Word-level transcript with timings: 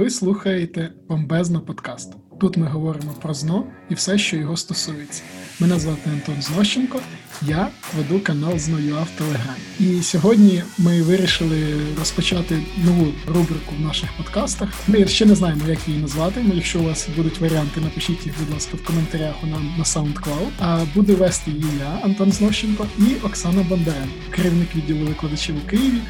Ви 0.00 0.10
слухаєте 0.10 0.92
бомбезно 1.08 1.60
подкаст. 1.60 2.12
Тут 2.40 2.56
ми 2.56 2.66
говоримо 2.66 3.12
про 3.22 3.34
ЗНО 3.34 3.64
і 3.90 3.94
все, 3.94 4.18
що 4.18 4.36
його 4.36 4.56
стосується. 4.56 5.22
Мене 5.58 5.78
звати 5.78 6.10
Антон 6.10 6.42
Знощенко, 6.42 7.00
я 7.42 7.68
веду 7.96 8.20
канал 8.20 8.58
«Зно.ua» 8.58 9.04
в 9.04 9.18
Телеграмі. 9.18 9.58
І 9.80 10.02
сьогодні 10.02 10.62
ми 10.78 11.02
вирішили 11.02 11.80
розпочати 11.98 12.58
нову 12.84 13.12
рубрику 13.26 13.74
в 13.78 13.80
наших 13.80 14.16
подкастах. 14.16 14.68
Ми 14.86 15.06
ще 15.06 15.26
не 15.26 15.34
знаємо, 15.34 15.62
як 15.68 15.88
її 15.88 16.00
назвати. 16.00 16.44
Якщо 16.54 16.80
у 16.80 16.84
вас 16.84 17.08
будуть 17.16 17.40
варіанти, 17.40 17.80
напишіть 17.80 18.26
їх, 18.26 18.34
будь 18.40 18.54
ласка, 18.54 18.76
в 18.76 18.84
коментарях 18.84 19.34
у 19.42 19.46
нам 19.46 19.74
на 19.78 19.84
SoundCloud. 19.84 20.50
А 20.58 20.84
буде 20.94 21.14
вести 21.14 21.50
її 21.50 21.64
я, 21.80 22.00
Антон 22.04 22.32
Знощенко, 22.32 22.86
і 22.98 23.26
Оксана 23.26 23.62
Бондаренко, 23.62 24.14
керівник 24.30 24.76
відділу 24.76 25.06
викладачів 25.06 25.56
у 25.64 25.70
Києві 25.70 26.00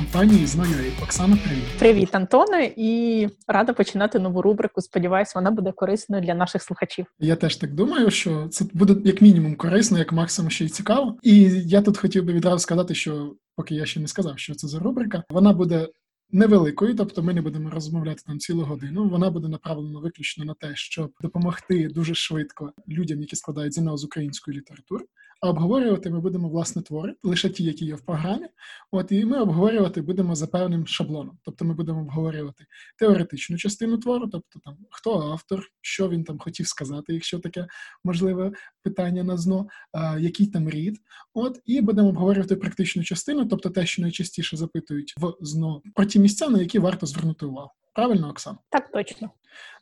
компанії 0.00 0.46
«Зно.ua». 0.46 1.02
Оксана, 1.02 1.36
привіт. 1.36 1.64
Привіт, 1.78 2.08
Антоне, 2.12 2.72
і 2.76 3.28
рада 3.48 3.72
починати 3.72 4.18
нову 4.18 4.42
рубрику. 4.42 4.80
Сподіваюсь, 4.80 5.34
вона 5.34 5.50
буде 5.50 5.72
корисною 5.72 6.22
для 6.22 6.34
наших 6.34 6.62
слухачів. 6.62 7.06
Я 7.18 7.36
теж 7.36 7.56
так 7.56 7.74
думаю, 7.74 8.10
що 8.10 8.48
це 8.48 8.64
буде 8.72 8.96
як 9.04 9.22
мінімум 9.22 9.56
корисно, 9.56 9.98
як 9.98 10.12
максимум 10.12 10.50
ще 10.50 10.64
й 10.64 10.68
цікаво. 10.68 11.18
І 11.22 11.40
я 11.66 11.82
тут 11.82 11.98
хотів 11.98 12.24
би 12.24 12.32
відразу 12.32 12.58
сказати, 12.58 12.94
що 12.94 13.34
поки 13.56 13.74
я 13.74 13.86
ще 13.86 14.00
не 14.00 14.06
сказав, 14.06 14.38
що 14.38 14.54
це 14.54 14.68
за 14.68 14.78
рубрика, 14.78 15.22
вона 15.30 15.52
буде. 15.52 15.88
Невеликою, 16.32 16.94
тобто 16.94 17.22
ми 17.22 17.34
не 17.34 17.42
будемо 17.42 17.70
розмовляти 17.70 18.22
там 18.26 18.38
цілу 18.38 18.62
годину. 18.62 19.08
Вона 19.08 19.30
буде 19.30 19.48
направлена 19.48 20.00
виключно 20.00 20.44
на 20.44 20.54
те, 20.54 20.72
щоб 20.74 21.12
допомогти 21.20 21.88
дуже 21.88 22.14
швидко 22.14 22.72
людям, 22.88 23.20
які 23.20 23.36
складають 23.36 23.74
ЗНО 23.74 23.96
з 23.96 24.04
української 24.04 24.56
літератури. 24.56 25.04
А 25.40 25.48
обговорювати 25.48 26.10
ми 26.10 26.20
будемо 26.20 26.48
власне 26.48 26.82
твори, 26.82 27.14
лише 27.22 27.50
ті, 27.50 27.64
які 27.64 27.84
є 27.84 27.94
в 27.94 28.00
програмі. 28.00 28.46
От 28.92 29.12
і 29.12 29.24
ми 29.24 29.40
обговорювати 29.40 30.02
будемо 30.02 30.34
за 30.34 30.46
певним 30.46 30.86
шаблоном. 30.86 31.38
Тобто 31.42 31.64
ми 31.64 31.74
будемо 31.74 32.00
обговорювати 32.00 32.66
теоретичну 32.98 33.56
частину 33.56 33.98
твору, 33.98 34.28
тобто 34.32 34.60
там 34.64 34.76
хто 34.90 35.20
автор, 35.32 35.62
що 35.80 36.08
він 36.08 36.24
там 36.24 36.38
хотів 36.38 36.66
сказати, 36.66 37.14
якщо 37.14 37.38
таке 37.38 37.66
можливе 38.04 38.52
питання 38.82 39.24
на 39.24 39.36
зно, 39.36 39.68
а, 39.92 40.18
який 40.18 40.46
там 40.46 40.70
рід. 40.70 40.98
От 41.34 41.60
і 41.66 41.80
будемо 41.80 42.08
обговорювати 42.08 42.56
практичну 42.56 43.04
частину, 43.04 43.46
тобто 43.46 43.70
те, 43.70 43.86
що 43.86 44.02
найчастіше 44.02 44.56
запитують 44.56 45.14
в 45.16 45.34
зно 45.40 45.82
про 45.94 46.04
ті 46.04 46.18
місця, 46.18 46.48
на 46.48 46.58
які 46.58 46.78
варто 46.78 47.06
звернути 47.06 47.46
увагу. 47.46 47.70
Правильно, 47.94 48.30
Оксана? 48.30 48.58
Так, 48.70 48.92
точно. 48.92 49.30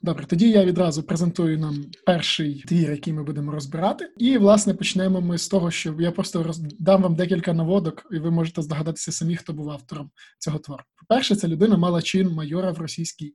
Добре, 0.03 0.27
тоді 0.27 0.51
я 0.51 0.65
відразу 0.65 1.03
презентую 1.03 1.59
нам 1.59 1.85
перший 2.07 2.65
твір, 2.69 2.91
який 2.91 3.13
ми 3.13 3.23
будемо 3.23 3.53
розбирати. 3.53 4.13
І, 4.19 4.39
власне, 4.39 4.75
почнемо 4.75 5.21
ми 5.21 5.39
з 5.39 5.49
того, 5.49 5.71
що 5.71 5.97
я 6.01 6.13
просто 6.13 6.43
роз... 6.43 6.59
дам 6.59 7.03
вам 7.03 7.15
декілька 7.15 7.53
наводок, 7.53 8.07
і 8.11 8.19
ви 8.19 8.31
можете 8.31 8.63
здогадатися 8.63 9.13
самі, 9.13 9.37
хто 9.37 9.53
був 9.53 9.71
автором 9.71 10.11
цього 10.39 10.59
твору. 10.59 10.83
По-перше, 10.97 11.37
ця 11.37 11.49
людина 11.49 11.77
мала 11.77 12.03
чин 12.03 12.31
майора 12.31 12.71
в 12.71 12.79
російській 12.79 13.35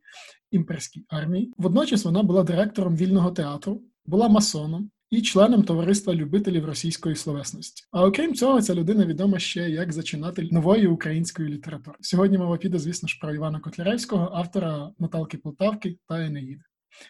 імперській 0.51 1.05
армії. 1.09 1.53
Водночас 1.57 2.05
вона 2.05 2.23
була 2.23 2.43
директором 2.43 2.95
вільного 2.95 3.31
театру, 3.31 3.81
була 4.05 4.29
масоном. 4.29 4.89
І 5.13 5.21
членом 5.21 5.63
товариства 5.63 6.13
любителів 6.13 6.65
російської 6.65 7.15
словесності. 7.15 7.83
А 7.91 8.05
окрім 8.05 8.33
цього, 8.33 8.61
ця 8.61 8.75
людина 8.75 9.05
відома 9.05 9.39
ще 9.39 9.69
як 9.69 9.93
зачинатель 9.93 10.47
нової 10.51 10.87
української 10.87 11.49
літератури. 11.49 11.97
Сьогодні 12.01 12.37
мова 12.37 12.57
піде, 12.57 12.79
звісно 12.79 13.09
ж, 13.09 13.19
про 13.21 13.33
Івана 13.33 13.59
Котляревського, 13.59 14.31
автора 14.33 14.89
Наталки 14.99 15.37
Полтавки 15.37 15.95
та 16.09 16.21
Енеїди. 16.21 16.61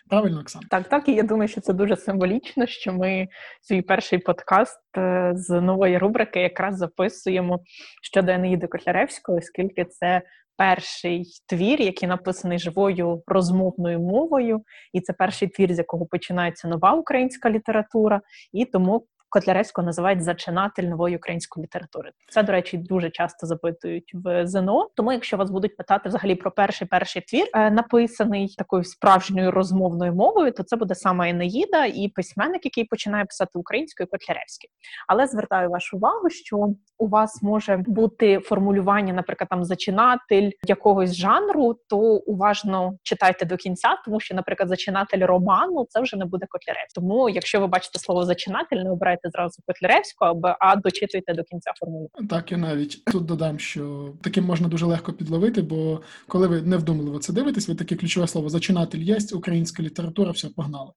Правильно, 0.10 0.40
Оксана? 0.40 0.68
Так, 0.70 0.90
так, 0.90 1.10
і 1.10 1.14
я 1.14 1.24
думаю, 1.24 1.48
що 1.48 1.62
це 1.62 1.74
дуже 1.74 1.96
символічно, 1.96 2.68
що 2.68 2.94
ми 2.94 3.28
свій 3.62 3.82
перший 3.82 4.20
подкаст 4.20 4.82
е, 4.98 5.32
з 5.36 5.62
нової 5.62 5.98
рубрики 5.98 6.40
якраз 6.40 6.78
записуємо 6.78 7.60
щодо 8.02 8.32
Енеїди 8.32 8.68
Котляревського, 8.68 9.38
оскільки 9.38 9.86
це 9.86 10.22
перший 10.58 11.26
твір, 11.48 11.82
який 11.82 12.10
написаний 12.10 12.60
живою 12.60 13.24
розмовною 13.28 14.00
мовою, 14.00 14.62
і 14.94 15.02
це 15.02 15.14
перший 15.14 15.48
твір, 15.48 15.74
з 15.74 15.78
якого 15.78 16.06
починається 16.06 16.68
нова 16.68 16.94
українська 16.94 17.50
література, 17.50 18.22
і 18.54 18.66
тому 18.66 19.08
Котляревського 19.34 19.86
називають 19.86 20.24
зачинатель 20.24 20.84
нової 20.84 21.16
української 21.16 21.64
літератури. 21.64 22.12
Це, 22.30 22.44
до 22.44 22.52
речі, 22.52 22.78
дуже 22.78 23.10
часто 23.10 23.48
запитують 23.48 24.12
в 24.14 24.48
ЗНО. 24.48 24.90
Тому, 24.96 25.12
якщо 25.12 25.38
вас 25.38 25.52
будуть 25.52 25.78
питати 25.78 26.10
взагалі 26.10 26.36
про 26.36 26.52
перший 26.52 26.88
перший 26.88 27.22
твір, 27.22 27.48
е, 27.54 27.72
написаний 27.72 28.56
такою 28.58 28.84
справжньою 28.84 29.52
розмовною 29.52 30.14
мовою, 30.14 30.52
то 30.52 30.64
це 30.64 30.76
буде 30.76 30.96
саме 30.96 31.30
Енеїда 31.30 31.86
і 31.86 32.08
письменник, 32.08 32.66
який 32.66 32.84
починає 32.84 33.26
писати 33.26 33.60
українською 33.60 34.08
Котляревський. 34.08 34.70
Але 35.08 35.28
звертаю 35.28 35.70
вашу 35.70 35.98
увагу, 35.98 36.30
що 36.30 36.70
у 36.98 37.08
вас 37.08 37.44
може 37.44 37.78
бути 37.88 38.40
формулювання, 38.40 39.14
наприклад, 39.14 39.50
там 39.50 39.64
зачинатель 39.64 40.52
якогось 40.66 41.16
жанру, 41.16 41.76
то 41.90 41.98
уважно 42.00 42.94
читайте 43.04 43.46
до 43.46 43.58
кінця, 43.58 43.98
тому 44.06 44.20
що, 44.20 44.36
наприклад, 44.36 44.70
зачинатель 44.70 45.26
роману 45.26 45.86
це 45.90 46.02
вже 46.02 46.18
не 46.18 46.26
буде 46.26 46.46
Котляревський. 46.50 47.02
Тому, 47.02 47.30
якщо 47.30 47.60
ви 47.60 47.68
бачите 47.68 48.00
слово 48.00 48.26
зачинатель, 48.26 48.78
не 48.78 48.92
обирайте 48.92 49.23
зразу 49.30 49.62
Котляревського, 49.68 50.56
а 50.60 50.76
дочитуйте 50.76 51.34
до 51.34 51.44
кінця 51.44 51.72
формулу. 51.80 52.10
Так, 52.30 52.52
я 52.52 52.58
навіть 52.58 53.06
тут 53.06 53.26
додам, 53.26 53.60
що 53.60 54.14
таким 54.22 54.44
можна 54.44 54.68
дуже 54.68 54.86
легко 54.86 55.14
підловити, 55.14 55.62
бо 55.62 56.02
коли 56.28 56.48
ви 56.48 56.62
невдумливо 56.62 57.20
це 57.20 57.34
дивитесь, 57.34 57.68
ви 57.68 57.76
таке 57.76 57.96
ключове 57.96 58.28
слово 58.28 58.50
зачинатель 58.50 59.00
є, 59.00 59.18
українська 59.34 59.84
література, 59.84 60.32
все 60.32 60.50
погнали. 60.50 60.92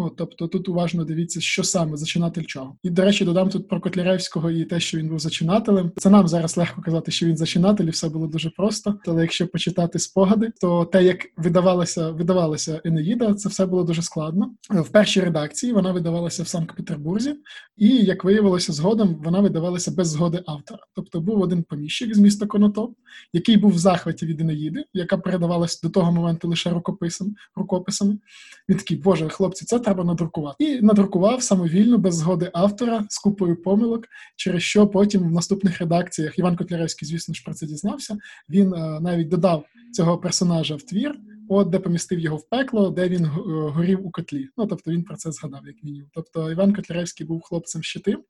От, 0.00 0.16
тобто 0.16 0.48
тут 0.48 0.68
уважно 0.68 1.04
дивіться, 1.04 1.40
що 1.40 1.64
саме 1.64 1.96
зачинатель 1.96 2.42
чого. 2.42 2.76
І, 2.82 2.90
до 2.90 3.02
речі, 3.02 3.24
додам 3.24 3.48
тут 3.48 3.68
про 3.68 3.80
Котляревського 3.80 4.50
і 4.50 4.64
те, 4.64 4.80
що 4.80 4.98
він 4.98 5.08
був 5.08 5.18
зачинателем. 5.18 5.92
Це 5.96 6.10
нам 6.10 6.28
зараз 6.28 6.56
легко 6.56 6.82
казати, 6.82 7.10
що 7.10 7.26
він 7.26 7.36
зачинатель, 7.36 7.84
і 7.84 7.90
все 7.90 8.08
було 8.08 8.26
дуже 8.26 8.50
просто. 8.50 8.98
Але 9.06 9.22
якщо 9.22 9.48
почитати 9.48 9.98
спогади, 9.98 10.52
то 10.60 10.84
те, 10.84 11.04
як 11.04 11.18
видавалося, 11.36 12.10
видавалася 12.10 12.80
Енеїда, 12.84 13.34
це 13.34 13.48
все 13.48 13.66
було 13.66 13.84
дуже 13.84 14.02
складно. 14.02 14.54
В 14.70 14.88
першій 14.88 15.20
редакції 15.20 15.72
вона 15.72 15.92
видавалася 15.92 16.42
в 16.42 16.48
Санкт-Петербурзі. 16.48 17.34
І 17.76 17.88
як 17.88 18.24
виявилося 18.24 18.72
згодом, 18.72 19.16
вона 19.24 19.40
видавалася 19.40 19.90
без 19.90 20.08
згоди 20.08 20.42
автора. 20.46 20.80
Тобто 20.94 21.20
був 21.20 21.40
один 21.40 21.62
поміщик 21.62 22.14
з 22.14 22.18
міста 22.18 22.46
Конотоп, 22.46 22.94
який 23.32 23.56
був 23.56 23.72
в 23.72 23.78
захваті 23.78 24.26
від 24.26 24.40
Енеїди, 24.40 24.84
яка 24.92 25.18
передавалася 25.18 25.80
до 25.82 25.88
того 25.88 26.12
моменту 26.12 26.48
лише 26.48 26.70
рукописом, 26.70 27.34
рукописами. 27.56 28.18
Він 28.68 28.78
такий, 28.78 28.96
боже, 28.96 29.28
хлопці, 29.28 29.64
це 29.64 29.78
треба 29.88 30.04
надрукувати. 30.04 30.64
І 30.64 30.80
надрукував 30.82 31.42
самовільно, 31.42 31.98
без 31.98 32.16
згоди 32.16 32.50
автора, 32.54 33.04
з 33.08 33.18
купою 33.18 33.62
помилок, 33.62 34.04
через 34.36 34.62
що 34.62 34.86
потім 34.86 35.22
в 35.28 35.32
наступних 35.32 35.78
редакціях 35.78 36.38
Іван 36.38 36.56
Котляревський, 36.56 37.08
звісно 37.08 37.34
ж, 37.34 37.42
про 37.44 37.54
це 37.54 37.66
дізнався. 37.66 38.16
Він 38.50 38.74
а, 38.74 39.00
навіть 39.00 39.28
додав 39.28 39.64
цього 39.92 40.18
персонажа 40.18 40.76
в 40.76 40.82
твір. 40.82 41.14
От 41.48 41.68
де 41.68 41.78
помістив 41.78 42.18
його 42.18 42.36
в 42.36 42.48
пекло, 42.48 42.90
де 42.90 43.08
він 43.08 43.26
горів 43.26 44.06
у 44.06 44.10
котлі. 44.10 44.48
Ну 44.56 44.66
тобто 44.66 44.90
він 44.90 45.02
про 45.02 45.16
це 45.16 45.32
згадав, 45.32 45.60
як 45.66 45.76
мінімум. 45.82 46.10
Тобто 46.14 46.50
Іван 46.52 46.74
Котляревський 46.74 47.26
був 47.26 47.42
хлопцем 47.42 47.82
щитим 47.82 48.22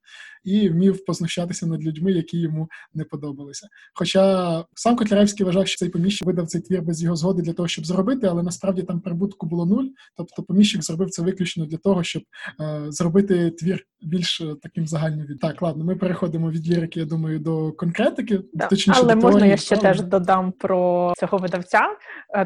і 0.43 0.69
вмів 0.69 1.05
познущатися 1.05 1.67
над 1.67 1.83
людьми, 1.83 2.11
які 2.11 2.39
йому 2.39 2.69
не 2.93 3.03
подобалися. 3.03 3.67
Хоча 3.93 4.65
сам 4.75 4.95
Котляревський 4.95 5.45
вважав, 5.45 5.67
що 5.67 5.77
цей 5.77 5.89
поміщик 5.89 6.27
видав 6.27 6.47
цей 6.47 6.61
твір 6.61 6.81
без 6.81 7.03
його 7.03 7.15
згоди 7.15 7.41
для 7.41 7.53
того, 7.53 7.67
щоб 7.67 7.85
зробити, 7.85 8.27
але 8.27 8.43
насправді 8.43 8.81
там 8.81 8.99
прибутку 8.99 9.47
було 9.47 9.65
нуль. 9.65 9.85
Тобто, 10.17 10.43
поміщик 10.43 10.83
зробив 10.83 11.09
це 11.09 11.21
виключно 11.21 11.65
для 11.65 11.77
того, 11.77 12.03
щоб 12.03 12.23
е, 12.61 12.85
зробити 12.89 13.51
твір 13.51 13.85
більш 14.01 14.41
таким 14.61 14.87
загальним 14.87 15.25
від. 15.25 15.39
Так, 15.39 15.61
ладно, 15.61 15.85
ми 15.85 15.95
переходимо 15.95 16.51
від 16.51 16.67
лірики, 16.69 16.99
я 16.99 17.05
думаю, 17.05 17.39
до 17.39 17.71
конкретики. 17.71 18.41
Да. 18.53 18.67
Точніше, 18.67 18.99
але 19.03 19.15
до 19.15 19.21
можна 19.21 19.45
я 19.45 19.57
ще 19.57 19.77
теж 19.77 20.01
додам 20.01 20.51
про 20.51 21.13
цього 21.17 21.37
видавця, 21.37 21.81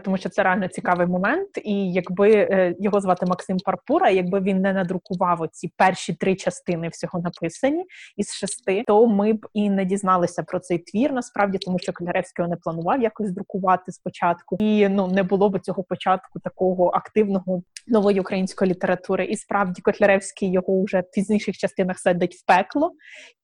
тому 0.03 0.17
що 0.17 0.29
це 0.29 0.43
реально 0.43 0.62
цікавий 0.67 1.07
момент. 1.07 1.49
І 1.63 1.93
якби 1.93 2.31
е, 2.31 2.75
його 2.79 3.01
звати 3.01 3.25
Максим 3.25 3.57
Парпура, 3.65 4.09
якби 4.09 4.39
він 4.39 4.61
не 4.61 4.73
надрукував 4.73 5.41
оці 5.41 5.71
перші 5.77 6.13
три 6.13 6.35
частини 6.35 6.87
всього 6.87 7.19
написані 7.19 7.85
із 8.17 8.33
шести, 8.33 8.83
то 8.87 9.07
ми 9.07 9.33
б 9.33 9.45
і 9.53 9.69
не 9.69 9.85
дізналися 9.85 10.43
про 10.43 10.59
цей 10.59 10.77
твір 10.77 11.13
насправді, 11.13 11.57
тому 11.57 11.79
що 11.79 11.93
Котляревський 11.93 12.47
не 12.47 12.55
планував 12.55 13.01
якось 13.01 13.31
друкувати 13.31 13.91
спочатку, 13.91 14.57
і 14.59 14.89
ну 14.89 15.07
не 15.07 15.23
було 15.23 15.49
б 15.49 15.59
цього 15.59 15.83
початку 15.83 16.39
такого 16.39 16.89
активного 16.89 17.63
нової 17.87 18.19
української 18.19 18.71
літератури. 18.71 19.25
І 19.25 19.37
справді 19.37 19.81
Котляревський 19.81 20.51
його 20.51 20.83
вже 20.83 20.99
в 20.99 21.11
пізніших 21.11 21.57
частинах 21.57 21.99
садить 21.99 22.35
в 22.35 22.45
пекло 22.45 22.91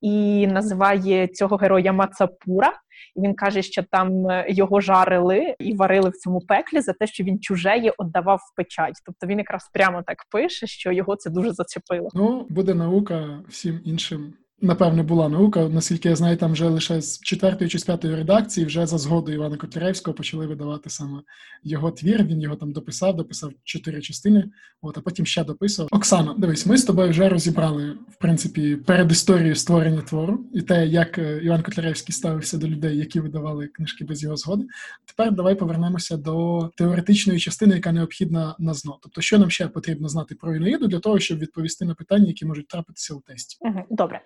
і 0.02 0.48
називає 0.48 1.28
цього 1.28 1.56
героя 1.56 1.94
Мацапура. 1.94 2.74
І 3.16 3.22
він 3.22 3.34
каже, 3.34 3.62
що 3.62 3.84
там 3.84 4.28
е, 4.28 4.46
його 4.50 4.82
жарили 4.82 5.56
і 5.60 5.76
варили 5.76 6.10
в 6.10 6.18
цьому 6.18 6.42
пеклі 6.42 6.82
за 6.82 6.94
те, 6.94 7.08
що 7.08 7.24
він 7.24 7.40
чужеє 7.40 7.94
віддавав 8.00 8.38
в 8.38 8.56
печать. 8.56 8.96
Тобто 9.06 9.28
він 9.28 9.38
якраз 9.38 9.70
прямо 9.74 10.04
так 10.08 10.18
пише, 10.32 10.68
що 10.68 10.92
його 10.92 11.16
це 11.16 11.30
дуже 11.30 11.52
зачепило. 11.52 12.10
Ну 12.14 12.46
буде 12.50 12.74
наука 12.74 13.44
всім 13.48 13.82
іншим 13.86 14.34
напевно, 14.62 15.04
була 15.04 15.30
наука. 15.30 15.70
Наскільки 15.70 16.10
я 16.10 16.16
знаю, 16.16 16.38
там 16.38 16.52
вже 16.52 16.68
лише 16.68 17.02
з 17.02 17.20
четвертої 17.20 17.70
чи 17.70 17.80
з 17.80 17.84
п'ятої 17.84 18.16
редакції, 18.16 18.66
вже 18.66 18.86
за 18.86 18.98
згодою 18.98 19.38
Івана 19.38 19.58
Котляревського 19.58 20.16
почали 20.16 20.48
видавати 20.48 20.90
саме 20.90 21.22
його 21.64 21.92
твір. 21.92 22.24
Він 22.24 22.42
його 22.42 22.56
там 22.56 22.72
дописав, 22.72 23.16
дописав 23.16 23.52
чотири 23.64 24.02
частини. 24.02 24.50
От 24.82 24.98
а 24.98 25.02
потім 25.02 25.26
ще 25.26 25.44
дописував. 25.44 25.90
Оксана, 25.92 26.36
дивись, 26.38 26.66
ми 26.66 26.78
з 26.78 26.84
тобою 26.84 27.10
вже 27.10 27.30
розібрали 27.30 27.92
в 28.10 28.16
принципі 28.20 28.76
перед 28.76 29.12
історією 29.12 29.56
створення 29.56 30.02
твору 30.02 30.46
і 30.54 30.62
те, 30.62 30.88
як 30.88 31.18
е, 31.18 31.40
Іван 31.44 31.62
Котляревський 31.62 32.16
ставився 32.16 32.58
до 32.58 32.68
людей, 32.68 32.98
які 32.98 33.20
видавали 33.20 33.68
книжки 33.68 34.06
без 34.06 34.24
його 34.24 34.36
згоди. 34.36 34.66
Тепер 35.06 35.32
давай 35.32 35.56
повернемося 35.56 36.18
до 36.18 36.70
теоретичної 36.76 37.40
частини, 37.40 37.76
яка 37.76 37.92
необхідна 37.92 38.56
на 38.60 38.74
ЗНО. 38.74 39.00
Тобто, 39.02 39.22
що 39.22 39.40
нам 39.40 39.50
ще 39.50 39.68
потрібно 39.68 40.08
знати 40.08 40.36
про 40.36 40.56
Іноїду 40.56 40.88
для 40.88 41.00
того, 41.00 41.20
щоб 41.20 41.40
відповісти 41.40 41.86
на 41.86 41.96
питання, 41.96 42.28
які 42.28 42.46
можуть 42.46 42.68
трапитися 42.68 43.14
у 43.14 43.22
тесті. 43.22 43.58
Добре, 43.90 44.22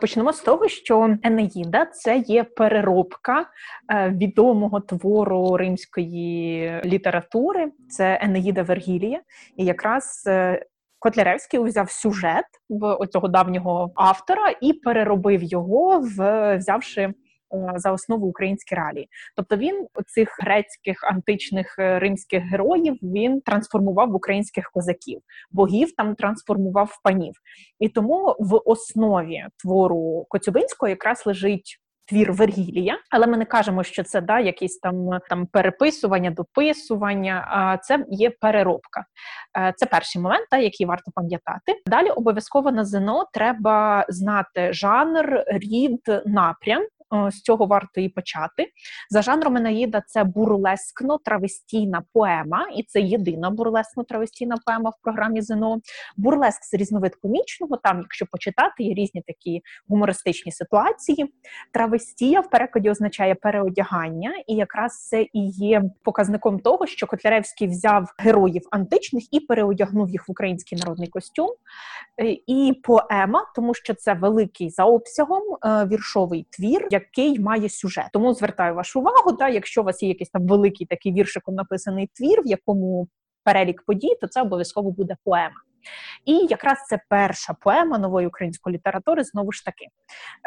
почнемо 0.00 0.32
з 0.32 0.40
того, 0.40 0.68
що 0.68 1.16
Енеїда 1.22 1.86
це 1.86 2.18
є 2.18 2.44
переробка 2.44 3.46
е, 3.92 4.10
відомого 4.10 4.80
твору 4.80 5.56
римської 5.56 6.72
літератури. 6.84 7.72
Це 7.88 8.18
Енеїда 8.22 8.62
Вергілія, 8.62 9.20
і 9.56 9.64
якраз. 9.64 10.24
Е, 10.26 10.66
Котляревський 11.00 11.60
взяв 11.60 11.90
сюжет 11.90 12.44
в 12.68 13.06
цього 13.06 13.28
давнього 13.28 13.92
автора 13.94 14.54
і 14.60 14.72
переробив 14.72 15.42
його, 15.42 16.00
взявши 16.00 17.02
Е, 17.02 17.14
за 17.76 17.92
основу 17.92 18.26
українські 18.26 18.74
реалії. 18.74 19.08
Тобто 19.36 19.56
він 19.56 19.86
цих 20.06 20.36
грецьких 20.40 21.04
античних 21.04 21.76
е, 21.78 21.98
римських 21.98 22.42
героїв 22.42 22.98
він 23.02 23.40
трансформував 23.40 24.10
в 24.10 24.14
українських 24.14 24.70
козаків, 24.70 25.20
богів 25.50 25.92
там 25.96 26.14
трансформував 26.14 26.86
в 26.86 27.02
панів. 27.02 27.34
І 27.78 27.88
тому 27.88 28.36
в 28.38 28.60
основі 28.64 29.44
твору 29.62 30.26
Коцюбинського 30.28 30.88
якраз 30.90 31.26
лежить. 31.26 31.80
Твір 32.08 32.32
Вергілія, 32.32 32.98
але 33.10 33.26
ми 33.26 33.36
не 33.36 33.44
кажемо, 33.44 33.84
що 33.84 34.02
це 34.02 34.20
да 34.20 34.40
якісь 34.40 34.78
там 34.78 35.08
там 35.28 35.46
переписування, 35.46 36.30
дописування. 36.30 37.48
А 37.50 37.76
це 37.76 38.04
є 38.08 38.30
переробка. 38.30 39.04
Е, 39.58 39.72
це 39.76 39.86
перший 39.86 40.22
момент, 40.22 40.46
та, 40.50 40.58
який 40.58 40.86
варто 40.86 41.10
пам'ятати. 41.14 41.82
Далі 41.86 42.10
обов'язково 42.10 42.72
на 42.72 42.84
ЗНО 42.84 43.24
треба 43.32 44.06
знати 44.08 44.72
жанр, 44.72 45.44
рід, 45.46 46.00
напрям. 46.26 46.82
Е, 47.14 47.30
з 47.30 47.42
цього 47.42 47.66
варто 47.66 48.00
і 48.00 48.08
почати. 48.08 48.66
За 49.10 49.22
жанром 49.22 49.56
Енаїда 49.56 50.02
це 50.06 50.24
бурлескно-травестійна 50.24 52.00
поема, 52.12 52.68
і 52.76 52.82
це 52.82 53.00
єдина 53.00 53.50
бурлескно-травестійна 53.50 54.54
поема 54.66 54.90
в 54.90 54.94
програмі 55.02 55.42
ЗНО. 55.42 55.78
Бурлеск 56.16 56.62
це 56.62 56.76
різновид 56.76 57.14
комічного. 57.14 57.76
Там, 57.76 57.98
якщо 57.98 58.26
почитати, 58.26 58.82
є 58.82 58.94
різні 58.94 59.22
такі 59.26 59.62
гумористичні 59.88 60.52
ситуації. 60.52 61.34
Травестія 61.72 62.40
в 62.40 62.50
перекладі 62.50 62.90
означає 62.90 63.34
переодягання, 63.34 64.32
і 64.46 64.54
якраз 64.54 65.08
це 65.08 65.22
і 65.22 65.48
є 65.48 65.82
показником 66.02 66.58
того, 66.58 66.86
що 66.86 67.06
Котляревський 67.06 67.68
взяв 67.68 68.14
героїв 68.18 68.62
античних 68.70 69.34
і 69.34 69.40
переодягнув 69.40 70.10
їх 70.10 70.28
в 70.28 70.30
український 70.30 70.78
народний 70.78 71.08
костюм. 71.08 71.48
Е, 72.20 72.36
і 72.46 72.80
поема, 72.82 73.46
тому 73.54 73.74
що 73.74 73.94
це 73.94 74.14
великий 74.14 74.70
за 74.70 74.84
обсягом 74.84 75.42
е, 75.64 75.86
віршовий 75.86 76.46
твір 76.50 76.88
який 76.98 77.40
має 77.40 77.68
сюжет. 77.68 78.08
Тому 78.12 78.34
звертаю 78.34 78.74
вашу 78.74 79.00
увагу, 79.00 79.32
та 79.32 79.48
якщо 79.48 79.80
у 79.80 79.84
вас 79.84 80.02
є 80.02 80.08
якийсь 80.08 80.30
там 80.30 80.46
великий 80.46 80.86
такий 80.86 81.12
віршиком 81.12 81.54
написаний 81.54 82.10
твір, 82.14 82.42
в 82.42 82.46
якому 82.46 83.08
перелік 83.44 83.82
подій, 83.86 84.16
то 84.20 84.26
це 84.26 84.42
обов'язково 84.42 84.90
буде 84.90 85.16
поема. 85.24 85.56
І 86.24 86.32
якраз 86.32 86.78
це 86.88 87.00
перша 87.08 87.54
поема 87.60 87.98
нової 87.98 88.26
української 88.26 88.76
літератури. 88.76 89.24
Знову 89.24 89.52
ж 89.52 89.64
таки, 89.64 89.86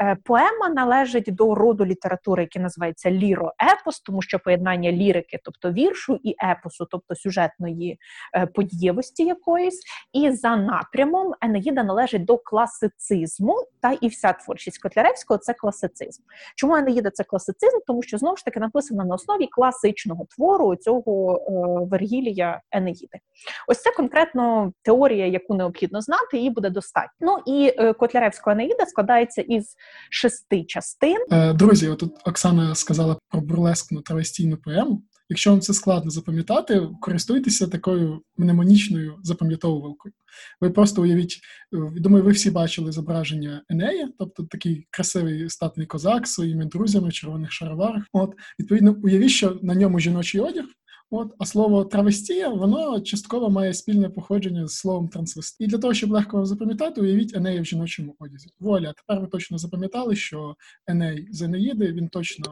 е, 0.01 0.17
поема 0.23 0.69
належить 0.69 1.35
до 1.35 1.55
роду 1.55 1.85
літератури, 1.85 2.43
який 2.43 2.61
називається 2.61 3.11
ліро-епос, 3.11 4.01
тому 4.05 4.21
що 4.21 4.39
поєднання 4.39 4.91
лірики, 4.91 5.39
тобто 5.43 5.71
віршу, 5.71 6.19
і 6.23 6.35
епосу, 6.43 6.87
тобто 6.91 7.15
сюжетної 7.15 7.99
е, 8.35 8.45
подієвості 8.45 9.25
якоїсь. 9.25 9.81
І 10.13 10.31
за 10.31 10.55
напрямом 10.55 11.33
Енеїда 11.41 11.83
належить 11.83 12.25
до 12.25 12.37
класицизму, 12.37 13.55
та 13.81 13.91
і 13.91 14.07
вся 14.07 14.33
творчість 14.33 14.81
Котляревського 14.81 15.37
це 15.37 15.53
класицизм. 15.53 16.21
Чому 16.55 16.75
Енеїда 16.75 17.11
це 17.11 17.23
класицизм? 17.23 17.77
Тому 17.87 18.03
що 18.03 18.17
знову 18.17 18.37
ж 18.37 18.45
таки 18.45 18.59
написано 18.59 19.05
на 19.05 19.15
основі 19.15 19.47
класичного 19.47 20.25
твору 20.35 20.75
цього 20.75 21.35
е, 21.35 21.87
Вергілія 21.91 22.61
Енеїди. 22.71 23.19
Ось 23.67 23.81
це 23.81 23.91
конкретно 23.91 24.73
теорія 24.81 25.27
яку 25.27 25.53
необхідно 25.53 26.01
знати, 26.01 26.37
її 26.37 26.49
буде 26.49 26.69
достатньо. 26.69 27.11
Ну 27.19 27.37
і 27.45 27.73
е, 27.77 27.93
Котляревського 27.93 28.51
Анаїда 28.51 28.85
складається 28.85 29.41
із 29.41 29.75
шести 30.09 30.63
частин. 30.63 31.17
Е, 31.31 31.53
друзі, 31.53 31.89
отут 31.89 32.27
Оксана 32.27 32.75
сказала 32.75 33.15
про 33.29 33.41
бурлескну 33.41 34.01
травестійну 34.01 34.57
поему. 34.57 35.01
Якщо 35.31 35.51
вам 35.51 35.61
це 35.61 35.73
складно 35.73 36.11
запам'ятати, 36.11 36.87
користуйтеся 37.01 37.67
такою 37.67 38.21
мнемонічною 38.37 39.15
запам'ятовувалкою. 39.23 40.13
Ви 40.61 40.69
просто 40.69 41.01
уявіть, 41.01 41.39
е, 41.73 41.91
думаю, 41.95 42.23
ви 42.23 42.31
всі 42.31 42.51
бачили 42.51 42.91
зображення 42.91 43.63
Енея, 43.69 44.09
тобто 44.19 44.43
такий 44.43 44.87
красивий 44.89 45.49
статний 45.49 45.87
козак 45.87 46.27
з 46.27 46.33
своїми 46.33 46.65
друзями 46.65 47.09
в 47.09 47.13
червоних 47.13 47.51
шароварах. 47.51 48.03
От 48.13 48.33
відповідно, 48.59 48.95
уявіть, 49.03 49.29
що 49.31 49.59
на 49.61 49.75
ньому 49.75 49.99
жіночий 49.99 50.41
одяг, 50.41 50.65
От, 51.13 51.33
а 51.39 51.45
слово 51.45 51.85
травестія, 51.85 52.49
воно 52.49 53.01
частково 53.01 53.49
має 53.49 53.73
спільне 53.73 54.09
походження 54.09 54.67
з 54.67 54.75
словом 54.75 55.07
трансвестит. 55.07 55.67
І 55.67 55.71
для 55.71 55.77
того, 55.77 55.93
щоб 55.93 56.11
легко 56.11 56.45
запам'ятати, 56.45 57.01
уявіть 57.01 57.35
Енея 57.35 57.61
в 57.61 57.65
жіночому 57.65 58.15
одязі. 58.19 58.49
Воля, 58.59 58.93
тепер 58.97 59.21
ви 59.21 59.27
точно 59.27 59.57
запам'ятали, 59.57 60.15
що 60.15 60.55
Еней 60.87 61.27
з 61.31 61.41
Енеїди, 61.41 61.93
він 61.93 62.07
точно 62.07 62.51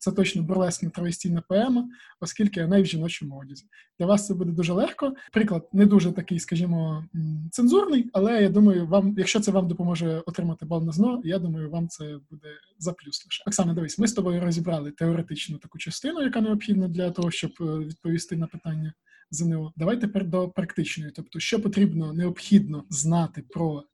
це 0.00 0.12
точно 0.12 0.42
бурлескна 0.42 0.90
травестійна 0.90 1.42
поема, 1.48 1.88
оскільки 2.20 2.62
вона 2.62 2.82
в 2.82 2.86
жіночому 2.86 3.38
одязі. 3.38 3.64
Для 3.98 4.06
вас 4.06 4.26
це 4.26 4.34
буде 4.34 4.52
дуже 4.52 4.72
легко. 4.72 5.14
Приклад 5.32 5.68
не 5.72 5.86
дуже 5.86 6.12
такий, 6.12 6.40
скажімо, 6.40 7.04
цензурний, 7.50 8.10
але 8.12 8.42
я 8.42 8.48
думаю, 8.48 8.86
вам, 8.86 9.14
якщо 9.18 9.40
це 9.40 9.50
вам 9.50 9.68
допоможе 9.68 10.22
отримати 10.26 10.66
бал 10.66 10.84
на 10.84 10.92
ЗНО, 10.92 11.20
я 11.24 11.38
думаю, 11.38 11.70
вам 11.70 11.88
це 11.88 12.18
буде 12.30 12.48
за 12.78 12.92
плюс 12.92 13.26
лише. 13.26 13.44
Оксана, 13.46 13.74
дивись, 13.74 13.98
ми 13.98 14.06
з 14.06 14.12
тобою 14.12 14.40
розібрали 14.40 14.90
теоретичну 14.90 15.58
таку 15.58 15.78
частину, 15.78 16.22
яка 16.22 16.40
необхідна 16.40 16.88
для 16.88 17.10
того, 17.10 17.30
щоб 17.30 17.52
е, 17.60 17.64
відповісти 17.64 18.36
на 18.36 18.46
питання. 18.46 18.92
ЗНО. 19.30 19.72
Давай 19.76 20.00
тепер 20.00 20.26
до 20.26 20.48
практичної, 20.48 21.12
тобто, 21.16 21.40
що 21.40 21.62
потрібно 21.62 22.12
необхідно 22.12 22.84
знати 22.90 23.44
про 23.50 23.84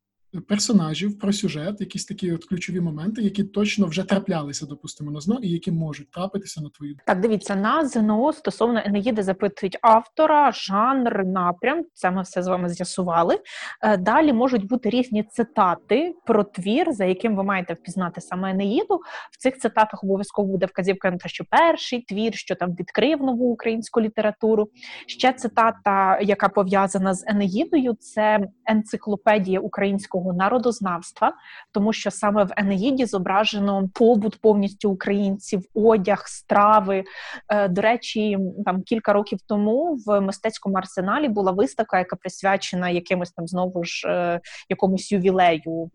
персонажів, 0.41 1.19
про 1.19 1.33
сюжет, 1.33 1.81
якісь 1.81 2.05
такі 2.05 2.33
от 2.33 2.45
ключові 2.45 2.81
моменти, 2.81 3.23
які 3.23 3.45
точно 3.45 3.87
вже 3.87 4.03
траплялися, 4.03 4.67
допустимо, 4.67 5.11
на 5.11 5.21
ЗНО, 5.21 5.39
і 5.43 5.49
які 5.49 5.73
можуть 5.73 6.11
трапитися 6.11 6.61
на 6.61 6.69
твою 6.69 6.97
так. 7.07 7.21
Дивіться 7.21 7.57
на 7.57 7.85
ЗНО 7.89 8.33
стосовно 8.33 8.83
Енеїди 8.85 9.23
запитують 9.23 9.79
автора, 9.83 10.53
жанр, 10.53 11.25
напрям. 11.25 11.85
Це 11.95 12.11
ми 12.11 12.23
все 12.23 12.43
з 12.43 12.47
вами 12.47 12.69
з'ясували. 12.69 13.39
Е, 13.83 13.97
далі 13.97 14.33
можуть 14.33 14.67
бути 14.67 14.91
різні 14.91 15.23
цитати 15.23 16.15
про 16.27 16.45
твір, 16.45 16.93
за 16.93 17.05
яким 17.05 17.37
ви 17.37 17.43
маєте 17.43 17.75
впізнати 17.75 18.21
саме 18.21 18.51
Енеїду. 18.51 19.01
В 19.33 19.39
цих 19.39 19.59
цитатах 19.59 20.05
обов'язково 20.05 20.49
буде 20.49 20.67
вказівка 20.67 21.11
на 21.11 21.17
те, 21.17 21.29
що 21.29 21.45
перший 21.51 22.03
твір, 22.03 22.35
що 22.35 22.55
там 22.55 22.75
відкрив 22.75 23.23
нову 23.23 23.53
українську 23.53 24.01
літературу. 24.01 24.69
Ще 25.07 25.33
цитата, 25.33 26.21
яка 26.21 26.49
пов'язана 26.49 27.15
з 27.15 27.25
Енеїдою, 27.27 27.95
це 28.01 28.49
енциклопедія 28.67 29.61
українського 29.61 30.26
українського 30.27 30.33
народознавства, 30.33 31.33
тому 31.73 31.93
що 31.93 32.11
саме 32.11 32.45
в 32.45 32.53
Енеїді 32.57 33.07
зображено 33.07 33.89
побут 33.95 34.41
повністю 34.41 34.91
українців, 34.91 35.63
одяг, 35.75 36.23
страви. 36.27 37.05
Е, 37.49 37.69
до 37.69 37.83
речі, 37.83 38.39
там 38.65 38.83
кілька 38.83 39.13
років 39.13 39.39
тому 39.49 39.99
в 40.07 40.21
мистецькому 40.21 40.77
арсеналі 40.77 41.29
була 41.29 41.53
виставка, 41.53 41.99
яка 41.99 42.17
присвячена 42.17 42.91
якимось 42.91 43.31
там 43.31 43.47
знову 43.47 43.85
ж 43.85 44.09
е, 44.09 44.41
якомусь 44.71 45.13
ювілею 45.13 45.91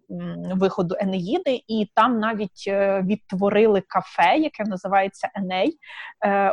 виходу 0.56 0.96
Енеїди, 1.00 1.62
і 1.68 1.88
там 1.96 2.20
навіть 2.20 2.64
е, 2.68 3.02
відтворили 3.02 3.82
кафе, 3.88 4.38
яке 4.38 4.64
називається 4.64 5.30
Еней, 5.36 5.78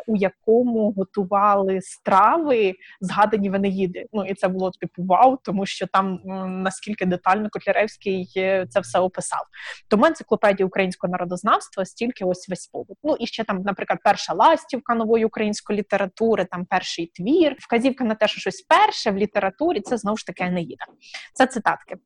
у 0.06 0.16
якому 0.16 0.92
готували 0.92 1.80
страви, 1.82 2.74
згадані 3.00 3.50
в 3.50 3.54
Енеїди. 3.54 4.06
Ну 4.12 4.24
і 4.24 4.34
це 4.34 4.48
було 4.48 4.70
типу 4.70 5.02
вау, 5.02 5.38
тому 5.44 5.66
що 5.66 5.86
там 5.86 6.20
наскільки 6.62 7.06
детально 7.06 7.48
Котляревський 7.58 8.32
е, 8.36 8.66
це 8.70 8.80
все 8.80 8.98
описав. 8.98 9.40
Тому 9.88 10.06
енциклопедія 10.06 10.66
українського 10.66 11.10
народознавства 11.10 11.84
стільки 11.84 12.24
ось 12.24 12.48
весь 12.48 12.66
побут. 12.66 12.98
Ну 13.02 13.16
і 13.20 13.26
ще 13.26 13.44
там, 13.44 13.62
наприклад, 13.62 13.98
перша 14.04 14.34
ластівка 14.34 14.94
нової 14.94 15.24
української 15.24 15.78
літератури, 15.78 16.44
там 16.44 16.64
перший 16.64 17.06
твір, 17.14 17.56
вказівка 17.58 18.04
на 18.04 18.14
те, 18.14 18.28
що 18.28 18.40
щось 18.40 18.62
перше 18.62 19.10
в 19.10 19.16
літературі 19.16 19.80
це 19.80 19.96
знову 19.96 20.16
ж 20.16 20.26
таки 20.26 20.44
Енеїда. 20.44 20.84
Це 21.34 21.46
цитатки. 21.46 21.96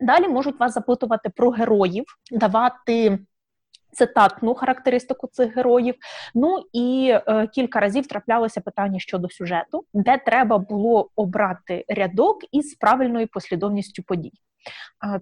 Далі 0.00 0.28
можуть 0.28 0.60
вас 0.60 0.74
запитувати 0.74 1.30
про 1.30 1.50
героїв, 1.50 2.04
давати 2.30 3.18
цитатну 3.92 4.54
характеристику 4.54 5.26
цих 5.26 5.56
героїв. 5.56 5.94
Ну 6.34 6.58
і 6.72 7.14
е, 7.26 7.46
кілька 7.46 7.80
разів 7.80 8.06
траплялося 8.06 8.60
питання 8.60 8.98
щодо 8.98 9.28
сюжету, 9.28 9.84
де 9.94 10.18
треба 10.18 10.58
було 10.58 11.10
обрати 11.16 11.84
рядок 11.88 12.38
із 12.52 12.74
правильною 12.74 13.28
послідовністю 13.28 14.02
подій. 14.02 14.32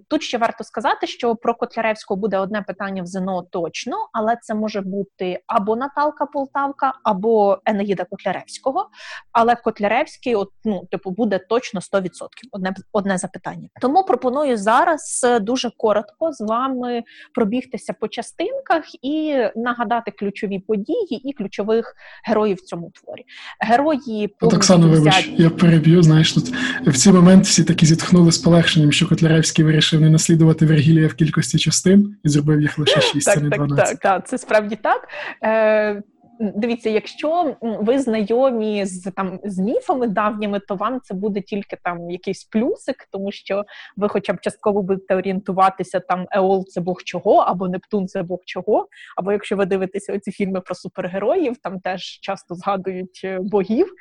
Тут 0.09 0.23
ще 0.23 0.39
варто 0.39 0.65
сказати, 0.65 1.07
що 1.07 1.37
про 1.37 1.55
Котляревського 1.55 2.21
буде 2.21 2.39
одне 2.39 2.63
питання 2.63 3.03
в 3.03 3.07
ЗНО 3.07 3.43
точно, 3.43 3.97
але 4.13 4.37
це 4.43 4.55
може 4.55 4.81
бути 4.81 5.41
або 5.47 5.77
Наталка 5.77 6.27
Полтавка, 6.27 6.93
або 7.05 7.59
Енеїда 7.65 8.05
Котляревського. 8.05 8.89
Але 9.33 9.57
Котляревський, 9.57 10.35
от 10.35 10.49
ну 10.65 10.87
типу, 10.91 11.11
буде 11.11 11.39
точно 11.39 11.81
100%. 11.81 12.11
Одне 12.53 12.75
одне 12.93 13.19
запитання. 13.19 13.69
Тому 13.81 14.05
пропоную 14.05 14.57
зараз 14.57 15.21
е, 15.25 15.41
дуже 15.41 15.71
коротко 15.77 16.33
з 16.33 16.41
вами 16.41 17.03
пробігтися 17.35 17.93
по 17.93 18.09
частинках 18.09 18.85
і 19.03 19.45
нагадати 19.57 20.11
ключові 20.11 20.59
події 20.59 21.29
і 21.29 21.33
ключових 21.33 21.95
героїв 22.25 22.57
в 22.57 22.61
цьому 22.61 22.91
творі. 22.91 23.25
Герої 23.61 24.35
От, 24.41 24.55
Оксана, 24.55 24.87
вибач, 24.87 25.31
я 25.37 25.51
переб'ю. 25.51 26.03
Знаєш, 26.03 26.33
тут 26.33 26.49
в 26.87 26.97
цей 26.97 27.13
момент 27.13 27.45
всі 27.45 27.65
такі 27.65 27.87
зітхнули 27.87 28.33
з 28.33 28.39
полегшенням, 28.39 28.93
що 28.93 29.09
Котляревський 29.09 29.30
вирішив 29.65 30.01
не 30.01 30.11
наслідувати 30.11 30.67
Вергілія 30.67 31.09
в 31.09 31.15
кількості 31.15 31.59
частин 31.59 32.17
і 32.25 32.29
зробив 32.29 32.61
їх 32.61 32.79
лише 32.79 33.01
шість, 33.01 33.33
це 33.33 33.41
не 33.41 33.49
12. 33.49 33.77
Так, 33.77 33.89
так, 33.89 33.99
так, 33.99 34.29
це 34.29 34.39
справді 34.39 34.77
так. 34.77 35.09
Е, 35.45 36.03
Дивіться, 36.43 36.91
якщо 36.91 37.57
ви 37.61 37.99
знайомі 37.99 38.87
з 38.87 39.11
там 39.11 39.41
з 39.45 39.59
міфами 39.59 40.07
давніми, 40.07 40.61
то 40.61 40.75
вам 40.77 41.01
це 41.01 41.15
буде 41.15 41.41
тільки 41.41 41.77
там 41.83 42.11
якийсь 42.11 42.45
плюсик, 42.45 43.09
тому 43.13 43.33
що 43.33 43.65
ви, 43.97 44.09
хоча 44.09 44.33
б 44.33 44.41
частково 44.41 44.83
будете 44.83 45.17
орієнтуватися, 45.17 46.01
там 46.01 46.27
Еол 46.31 46.67
це 46.67 46.81
Бог 46.81 47.03
чого, 47.03 47.35
або 47.37 47.69
Нептун 47.69 48.09
це 48.09 48.23
Бог 48.23 48.39
чого. 48.45 48.89
Або 49.17 49.33
якщо 49.33 49.57
ви 49.57 49.67
дивитеся 49.67 50.15
оці 50.15 50.33
фільми 50.33 50.61
про 50.61 50.75
супергероїв, 50.75 51.57
там 51.63 51.81
теж 51.81 52.03
часто 52.03 52.55
згадують 52.55 53.21
е, 53.25 53.39
богів, 53.43 53.93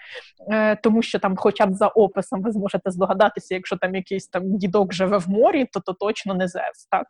е, 0.52 0.76
тому 0.76 1.02
що 1.02 1.20
там, 1.20 1.36
хоча 1.38 1.66
б 1.66 1.74
за 1.74 1.88
описом, 1.88 2.42
ви 2.42 2.52
зможете 2.52 2.92
здогадатися, 2.92 3.56
якщо 3.56 3.78
там 3.78 3.96
якийсь 3.96 4.28
там 4.28 4.58
дідок 4.58 4.94
живе 4.94 5.18
в 5.18 5.30
морі, 5.30 5.66
то 5.74 5.80
то 5.80 5.94
точно 5.94 6.34
не 6.34 6.48
Зевс, 6.48 6.86
так. 6.92 7.06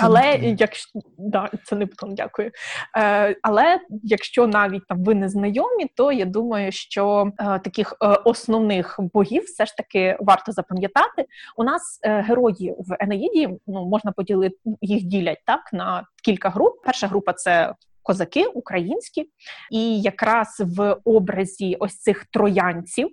Але 0.00 0.36
якщо 0.58 1.00
да, 1.18 1.50
це 1.64 1.76
не 1.76 1.86
потім, 1.86 2.14
дякую. 2.14 2.50
Е, 2.96 3.36
Але 3.42 3.80
якщо 4.02 4.46
навіть 4.46 4.86
там 4.86 5.04
ви 5.04 5.14
не 5.14 5.28
знайомі, 5.28 5.86
то 5.96 6.12
я 6.12 6.24
думаю, 6.24 6.72
що 6.72 7.32
е, 7.38 7.58
таких 7.58 7.94
е, 8.02 8.06
основних 8.06 9.00
богів 9.14 9.42
все 9.42 9.66
ж 9.66 9.76
таки 9.76 10.16
варто 10.20 10.52
запам'ятати. 10.52 11.26
У 11.56 11.64
нас 11.64 12.00
е, 12.02 12.20
герої 12.20 12.74
в 12.78 12.96
Енеїді 13.00 13.48
ну 13.66 13.86
можна 13.86 14.12
поділити 14.12 14.56
їх 14.80 15.02
ділять 15.02 15.42
так 15.46 15.72
на 15.72 16.06
кілька 16.24 16.48
груп. 16.50 16.72
Перша 16.84 17.06
група 17.06 17.32
це. 17.32 17.74
Козаки 18.06 18.46
українські, 18.46 19.30
і 19.70 20.00
якраз 20.00 20.62
в 20.66 20.96
образі 21.04 21.76
ось 21.80 21.98
цих 21.98 22.24
троянців, 22.24 23.08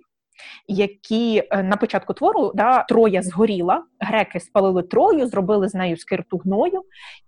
які 0.68 1.42
е, 1.50 1.62
на 1.62 1.76
початку 1.76 2.14
твору 2.14 2.52
да, 2.54 2.82
Троя 2.82 3.22
згоріла, 3.22 3.84
греки 4.00 4.40
спалили 4.40 4.82
Трою, 4.82 5.26
зробили 5.26 5.68
з 5.68 5.74
нею 5.74 5.96
скирту 5.96 6.36
гною, 6.36 6.82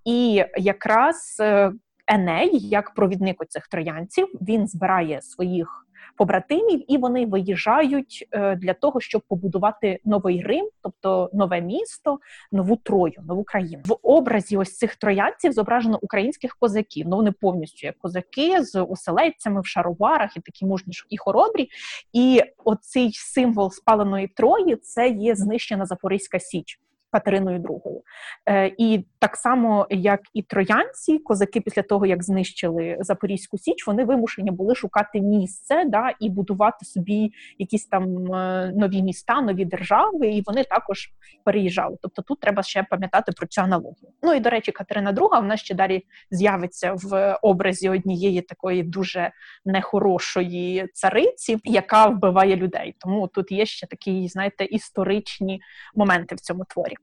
і 0.04 0.44
якраз 0.56 1.36
е, 1.40 1.72
Еней, 2.06 2.50
як 2.52 2.94
провідник 2.94 3.42
оцих 3.42 3.68
троянців, 3.68 4.28
він 4.40 4.68
збирає 4.68 5.22
своїх 5.22 5.83
побратимів, 6.16 6.92
і 6.92 6.98
вони 6.98 7.26
виїжджають 7.26 8.28
е, 8.32 8.56
для 8.56 8.74
того, 8.74 9.00
щоб 9.00 9.22
побудувати 9.28 10.00
новий 10.04 10.42
Рим, 10.42 10.68
тобто 10.82 11.30
нове 11.32 11.60
місто, 11.60 12.18
нову 12.52 12.76
Трою, 12.76 13.22
нову 13.28 13.44
країну. 13.44 13.82
В 13.86 13.96
образі 14.02 14.56
ось 14.56 14.76
цих 14.76 14.96
троянців 14.96 15.52
зображено 15.52 15.98
українських 16.02 16.56
козаків. 16.56 17.06
Ну 17.08 17.16
вони 17.16 17.32
повністю 17.32 17.86
як 17.86 17.98
козаки 17.98 18.62
з 18.62 18.82
оселедцями 18.82 19.60
в 19.60 19.66
шароварах 19.66 20.36
і 20.36 20.40
такі 20.40 20.66
мужні 20.66 20.92
і 21.10 21.16
хоробрі. 21.16 21.68
І 22.12 22.42
оцей 22.64 23.12
символ 23.12 23.70
спаленої 23.70 24.28
Трої 24.28 24.76
це 24.76 25.08
є 25.08 25.34
знищена 25.34 25.86
Запорізька 25.86 26.40
Січ. 26.40 26.80
Катериною 27.14 27.58
II. 27.58 28.00
Е, 28.48 28.72
І 28.78 29.06
так 29.18 29.36
само, 29.36 29.86
як 29.90 30.20
і 30.34 30.42
троянці, 30.42 31.18
козаки 31.18 31.60
після 31.60 31.82
того, 31.82 32.06
як 32.06 32.22
знищили 32.22 32.96
Запорізьку 33.00 33.58
Січ, 33.58 33.86
вони 33.86 34.04
вимушені 34.04 34.50
були 34.50 34.74
шукати 34.74 35.20
місце 35.20 35.84
да, 35.84 36.10
і 36.20 36.30
будувати 36.30 36.84
собі 36.84 37.32
якісь 37.58 37.86
там 37.86 38.32
е, 38.34 38.72
нові 38.76 39.02
міста, 39.02 39.40
нові 39.40 39.64
держави, 39.64 40.26
і 40.26 40.42
вони 40.46 40.64
також 40.64 41.08
переїжджали. 41.44 41.96
Тобто 42.02 42.22
тут 42.22 42.40
треба 42.40 42.62
ще 42.62 42.82
пам'ятати 42.90 43.32
про 43.32 43.46
цю 43.46 43.60
аналогію. 43.60 44.12
Ну 44.22 44.34
і 44.34 44.40
до 44.40 44.50
речі, 44.50 44.72
Катерина 44.72 45.12
II, 45.12 45.40
вона 45.40 45.56
ще 45.56 45.74
далі 45.74 46.02
з'явиться 46.30 46.92
в 46.94 47.38
образі 47.42 47.88
однієї 47.88 48.40
такої 48.40 48.82
дуже 48.82 49.32
нехорошої 49.64 50.88
цариці, 50.94 51.58
яка 51.64 52.06
вбиває 52.06 52.56
людей. 52.56 52.94
Тому 52.98 53.28
тут 53.28 53.52
є 53.52 53.66
ще 53.66 53.86
такі, 53.86 54.28
знаєте, 54.28 54.64
історичні 54.64 55.60
моменти 55.94 56.34
в 56.34 56.40
цьому 56.40 56.64
творі. 56.64 56.94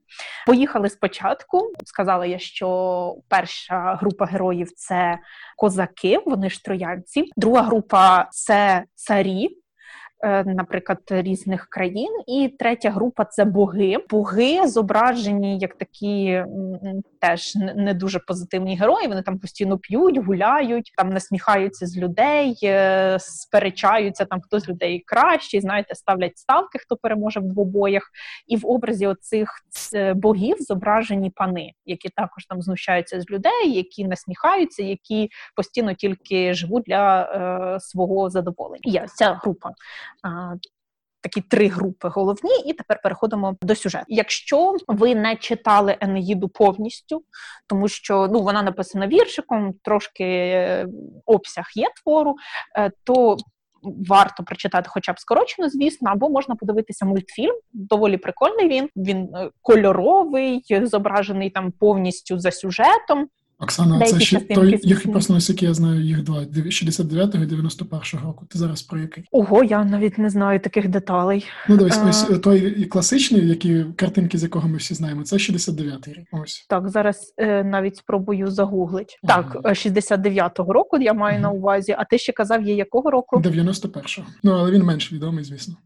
Поїхали 0.46 0.90
спочатку. 0.90 1.72
Сказала 1.84 2.26
я, 2.26 2.38
що 2.38 3.16
перша 3.28 3.94
група 4.00 4.26
героїв 4.26 4.70
це 4.76 5.18
козаки, 5.56 6.18
вони 6.26 6.50
ж 6.50 6.64
троянці. 6.64 7.30
Друга 7.36 7.62
група 7.62 8.28
це 8.30 8.84
царі. 8.94 9.61
Е, 10.24 10.44
наприклад, 10.44 10.98
різних 11.10 11.66
країн, 11.66 12.22
і 12.26 12.48
третя 12.58 12.90
група 12.90 13.24
це 13.24 13.44
боги. 13.44 13.96
Боги 14.10 14.68
зображені 14.68 15.58
як 15.58 15.74
такі 15.74 16.44
теж 17.20 17.54
не 17.76 17.94
дуже 17.94 18.18
позитивні 18.18 18.76
герої. 18.76 19.08
Вони 19.08 19.22
там 19.22 19.38
постійно 19.38 19.78
п'ють, 19.78 20.18
гуляють, 20.18 20.92
там 20.96 21.10
насміхаються 21.10 21.86
з 21.86 21.98
людей, 21.98 22.58
е, 22.62 23.16
сперечаються 23.20 24.24
там, 24.24 24.40
хто 24.40 24.60
з 24.60 24.68
людей 24.68 25.02
кращий, 25.06 25.60
знаєте, 25.60 25.94
ставлять 25.94 26.38
ставки, 26.38 26.78
хто 26.78 26.96
переможе 26.96 27.40
в 27.40 27.44
двобоях. 27.44 28.02
І 28.46 28.56
в 28.56 28.66
образі 28.66 29.06
оцих 29.06 29.48
богів 30.14 30.56
зображені 30.60 31.30
пани, 31.30 31.72
які 31.86 32.08
також 32.08 32.46
там 32.46 32.62
знущаються 32.62 33.20
з 33.20 33.30
людей, 33.30 33.72
які 33.72 34.04
насміхаються, 34.04 34.82
які 34.82 35.28
постійно 35.56 35.94
тільки 35.94 36.54
живуть 36.54 36.84
для 36.86 37.22
е, 37.22 37.80
свого 37.80 38.30
задоволення. 38.30 38.80
Я 38.84 39.06
ця 39.06 39.32
група 39.32 39.70
такі 41.22 41.40
три 41.40 41.68
групи 41.68 42.08
головні, 42.08 42.50
і 42.66 42.72
тепер 42.72 43.00
переходимо 43.02 43.56
до 43.62 43.74
сюжету. 43.74 44.04
Якщо 44.08 44.76
ви 44.88 45.14
не 45.14 45.36
читали 45.36 45.96
Енеїду 46.00 46.48
повністю, 46.48 47.22
тому 47.66 47.88
що 47.88 48.28
ну 48.32 48.42
вона 48.42 48.62
написана 48.62 49.06
віршиком, 49.06 49.74
трошки 49.82 50.24
е, 50.24 50.86
обсяг 51.26 51.64
є 51.74 51.88
твору, 52.02 52.34
е, 52.78 52.90
то 53.04 53.36
Варто 54.08 54.42
прочитати, 54.42 54.88
хоча 54.90 55.12
б 55.12 55.20
скорочено, 55.20 55.68
звісно, 55.68 56.10
або 56.10 56.28
можна 56.30 56.54
подивитися 56.54 57.06
мультфільм. 57.06 57.54
Доволі 57.72 58.16
прикольний 58.16 58.68
він. 58.68 58.88
Він 58.96 59.28
е, 59.34 59.50
кольоровий, 59.62 60.64
зображений 60.82 61.50
там 61.50 61.72
повністю 61.72 62.38
за 62.38 62.50
сюжетом. 62.50 63.28
Оксана, 63.62 64.06
це 64.06 64.20
ще 64.20 64.40
той, 64.40 64.96
просто 65.12 65.34
наскільки 65.34 65.66
я 65.66 65.74
знаю, 65.74 66.00
їх 66.00 66.22
два 66.22 66.40
69-го 66.40 67.44
і 67.44 67.46
91-го 67.46 68.26
року. 68.26 68.46
Ти 68.50 68.58
зараз 68.58 68.82
про 68.82 68.98
який? 68.98 69.24
Ого, 69.30 69.64
я 69.64 69.84
навіть 69.84 70.18
не 70.18 70.30
знаю 70.30 70.60
таких 70.60 70.88
деталей. 70.88 71.46
Ну 71.68 71.76
дивись, 71.76 71.98
а... 71.98 72.08
ось 72.08 72.22
той 72.22 72.84
класичний, 72.84 73.48
які 73.48 73.84
картинки, 73.96 74.38
з 74.38 74.42
якого 74.42 74.68
ми 74.68 74.76
всі 74.76 74.94
знаємо, 74.94 75.22
це 75.22 75.36
69-й 75.36 76.12
рік. 76.12 76.26
Ось 76.32 76.66
так. 76.68 76.88
Зараз 76.88 77.34
е, 77.36 77.64
навіть 77.64 77.96
спробую 77.96 78.50
загуглити. 78.50 79.14
Ага. 79.22 79.42
Так, 79.42 79.62
69-го 79.64 80.72
року 80.72 80.98
я 80.98 81.12
маю 81.12 81.34
ага. 81.34 81.42
на 81.42 81.50
увазі. 81.50 81.94
А 81.98 82.04
ти 82.04 82.18
ще 82.18 82.32
казав, 82.32 82.62
є 82.62 82.74
якого 82.74 83.10
року? 83.10 83.36
91-го. 83.36 84.26
Ну 84.42 84.52
але 84.52 84.70
він 84.70 84.82
менш 84.82 85.12
відомий, 85.12 85.44
звісно. 85.44 85.76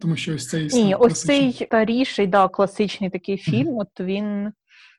Тому 0.00 0.16
що 0.16 0.34
ось 0.34 0.48
цей 0.48 0.68
Ні, 0.72 0.94
ось 0.94 1.20
цей 1.20 1.52
старіший, 1.52 2.26
да, 2.26 2.48
класичний 2.48 3.10
такий 3.10 3.36
фільм. 3.36 3.68
Ага. 3.68 3.78
От 3.78 4.06
він, 4.06 4.52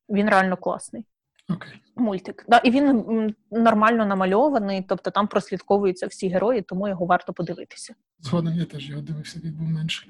він 0.10 0.30
реально 0.30 0.58
класний. 0.58 1.06
Okay. 1.50 1.74
Мультик. 1.96 2.46
Да, 2.48 2.58
І 2.58 2.72
він 2.72 3.36
нормально 3.52 4.06
намальований, 4.06 4.86
тобто 4.90 5.12
там 5.12 5.28
прослідковуються 5.28 6.08
всі 6.08 6.28
герої, 6.28 6.62
тому 6.62 6.88
його 6.88 7.06
варто 7.06 7.34
подивитися. 7.34 7.96
Згодом 8.20 8.54
я 8.54 8.66
теж 8.66 8.90
його 8.90 9.02
дивився, 9.02 9.40
він 9.44 9.54
був 9.54 9.68
менший. 9.68 10.10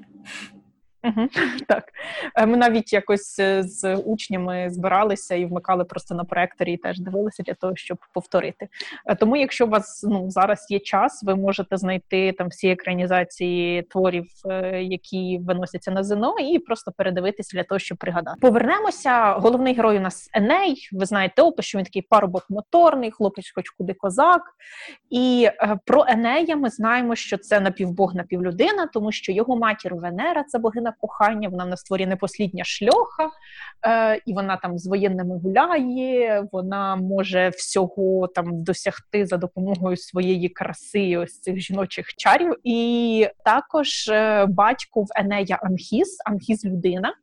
Угу, 1.03 1.27
Так. 1.67 1.83
Е, 2.35 2.45
ми 2.45 2.57
навіть 2.57 2.93
якось 2.93 3.39
е, 3.39 3.63
з 3.63 3.95
учнями 3.95 4.69
збиралися 4.69 5.35
і 5.35 5.45
вмикали 5.45 5.83
просто 5.83 6.15
на 6.15 6.23
проекторі 6.23 6.73
і 6.73 6.77
теж 6.77 6.99
дивилися 6.99 7.43
для 7.43 7.53
того, 7.53 7.75
щоб 7.75 7.97
повторити. 8.13 8.67
Е, 9.05 9.15
тому, 9.15 9.35
якщо 9.35 9.65
у 9.65 9.69
вас 9.69 10.05
ну 10.09 10.31
зараз 10.31 10.67
є 10.69 10.79
час, 10.79 11.23
ви 11.23 11.35
можете 11.35 11.77
знайти 11.77 12.31
там 12.31 12.47
всі 12.47 12.69
екранізації 12.69 13.81
творів, 13.81 14.25
які 14.81 15.39
виносяться 15.47 15.91
на 15.91 16.03
ЗНО, 16.03 16.35
і 16.39 16.59
просто 16.59 16.91
передивитися 16.91 17.57
для 17.57 17.63
того, 17.63 17.79
щоб 17.79 17.97
пригадати. 17.97 18.37
Повернемося. 18.41 19.33
Головний 19.33 19.73
герой 19.73 19.97
у 19.97 20.01
нас 20.01 20.29
Еней. 20.33 20.89
Ви 20.91 21.05
знаєте, 21.05 21.41
опис, 21.41 21.65
що 21.65 21.77
він 21.77 21.85
такий 21.85 22.01
парубок 22.01 22.45
моторний, 22.49 23.11
хлопець, 23.11 23.51
хоч 23.55 23.69
куди 23.69 23.93
козак. 23.93 24.41
І 25.09 25.49
про 25.85 26.05
Енея 26.07 26.55
ми 26.55 26.69
знаємо, 26.69 27.15
що 27.15 27.37
це 27.37 27.59
напівбог, 27.59 28.15
напівлюдина, 28.15 28.87
тому 28.93 29.11
що 29.11 29.31
його 29.31 29.57
матір 29.57 29.95
Венера 29.95 30.43
це 30.43 30.59
богиня 30.59 30.92
кохання, 30.99 31.49
вона 31.49 31.65
на 31.65 31.77
створі 31.77 32.05
непослідня 32.05 32.63
шльоха, 32.63 33.29
е, 33.87 34.21
і 34.25 34.33
вона 34.33 34.57
там 34.57 34.77
з 34.77 34.87
воєнними 34.87 35.39
гуляє, 35.39 36.47
вона 36.51 36.95
може 36.95 37.49
всього 37.49 38.27
там 38.27 38.63
досягти 38.63 39.25
за 39.25 39.37
допомогою 39.37 39.97
своєї 39.97 40.49
краси, 40.49 41.17
ось 41.17 41.39
цих 41.39 41.59
жіночих 41.59 42.07
чарів. 42.17 42.55
І 42.63 43.27
також 43.45 44.07
е, 44.07 44.45
батько 44.45 45.01
в 45.01 45.07
Енея 45.15 45.59
Анхіс, 45.63 46.17
Анхіс 46.25 46.65
людина. 46.65 47.13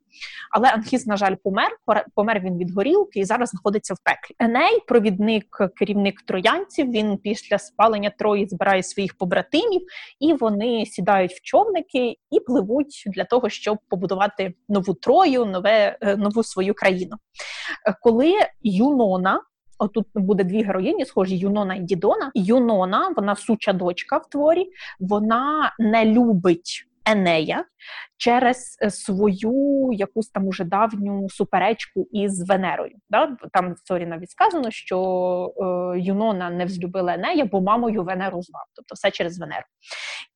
Але 0.51 0.69
Анхіс, 0.69 1.07
на 1.07 1.17
жаль, 1.17 1.35
помер. 1.45 1.77
Помер 2.15 2.41
він 2.41 2.59
від 2.59 2.75
горілки 2.75 3.21
і 3.21 3.25
зараз 3.25 3.49
знаходиться 3.49 3.95
в 3.95 3.97
пеклі. 4.05 4.35
Еней, 4.39 4.81
провідник, 4.89 5.59
керівник 5.77 6.23
троянців. 6.23 6.91
Він 6.91 7.17
після 7.17 7.59
спалення 7.59 8.11
Трої 8.11 8.47
збирає 8.47 8.83
своїх 8.83 9.19
побратимів, 9.19 9.83
і 10.21 10.33
вони 10.33 10.87
сідають 10.87 11.33
в 11.33 11.43
човники 11.43 12.17
і 12.31 12.41
пливуть 12.41 13.03
для 13.07 13.25
того, 13.25 13.49
щоб 13.49 13.79
побудувати 13.89 14.55
нову 14.69 14.95
Трою, 14.95 15.45
нове 15.45 15.99
е, 16.01 16.17
нову 16.17 16.43
свою 16.43 16.75
країну. 16.75 17.17
Е, 17.87 17.95
коли 18.01 18.35
Юнона. 18.63 19.41
Отут 19.83 20.07
буде 20.15 20.45
дві 20.45 20.63
героїні, 20.63 21.05
схожі 21.05 21.37
Юнона 21.37 21.75
і 21.75 21.81
Дідона. 21.81 22.31
Юнона, 22.35 23.15
вона 23.17 23.37
суча 23.37 23.73
дочка 23.73 24.17
в 24.17 24.29
творі, 24.29 24.71
вона 24.99 25.75
не 25.79 26.05
любить 26.05 26.90
Енея 27.11 27.65
через 28.17 28.79
е, 28.83 28.91
свою 28.91 29.89
якусь 29.93 30.29
там 30.29 30.47
уже 30.47 30.65
давню 30.65 31.29
суперечку 31.29 32.09
із 32.13 32.49
Венерою. 32.49 32.97
Да? 33.11 33.37
Там 33.53 33.75
в 33.75 33.87
творі 33.87 34.07
навіть 34.07 34.31
сказано, 34.31 34.71
що 34.71 35.55
е, 35.95 36.01
Юнона 36.01 36.51
не 36.51 36.65
взлюбила 36.65 37.15
Енея, 37.15 37.45
бо 37.45 37.61
мамою 37.61 38.05
Венеру 38.05 38.43
звав, 38.43 38.65
тобто 38.75 38.95
все 38.95 39.11
через 39.11 39.39
Венеру. 39.39 39.65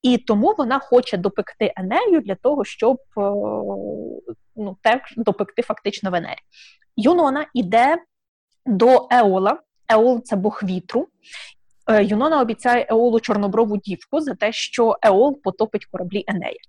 І 0.03 0.19
тому 0.19 0.55
вона 0.59 0.79
хоче 0.79 1.17
допекти 1.17 1.73
Енею 1.77 2.21
для 2.21 2.35
того, 2.35 2.65
щоб 2.65 2.97
е, 2.97 3.21
ну, 4.57 4.77
теж 4.83 5.01
допекти 5.17 5.63
фактично 5.63 6.11
Венері. 6.11 6.41
Юнона 6.97 7.47
іде 7.55 7.99
до 8.67 9.09
Еола. 9.11 9.61
Еол 9.89 10.23
це 10.23 10.37
бог 10.37 10.61
вітру. 10.65 11.09
Е, 11.91 12.05
Юнона 12.05 12.41
обіцяє 12.41 12.87
Еолу 12.91 13.21
чорноброву 13.21 13.77
дівку 13.77 14.21
за 14.21 14.35
те, 14.35 14.53
що 14.53 14.97
Еол 15.03 15.43
потопить 15.43 15.87
кораблі 15.87 16.25
Енея. 16.27 16.61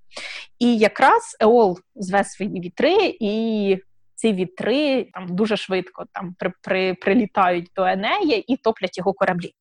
І 0.60 0.77
якраз 0.77 1.38
Еол 1.39 1.79
зве 1.95 2.24
свої 2.24 2.62
вітри, 2.62 3.17
і 3.19 3.77
ці 4.15 4.34
вітри 4.34 5.10
там 5.13 5.36
дуже 5.36 5.57
швидко 5.57 6.05
там 6.13 6.36
при, 6.39 6.53
при, 6.62 6.93
прилітають 6.93 7.72
до 7.75 7.84
Енея 7.86 8.43
і 8.48 8.57
топлять 8.57 8.98
його 8.98 9.13
кораблі. 9.13 9.51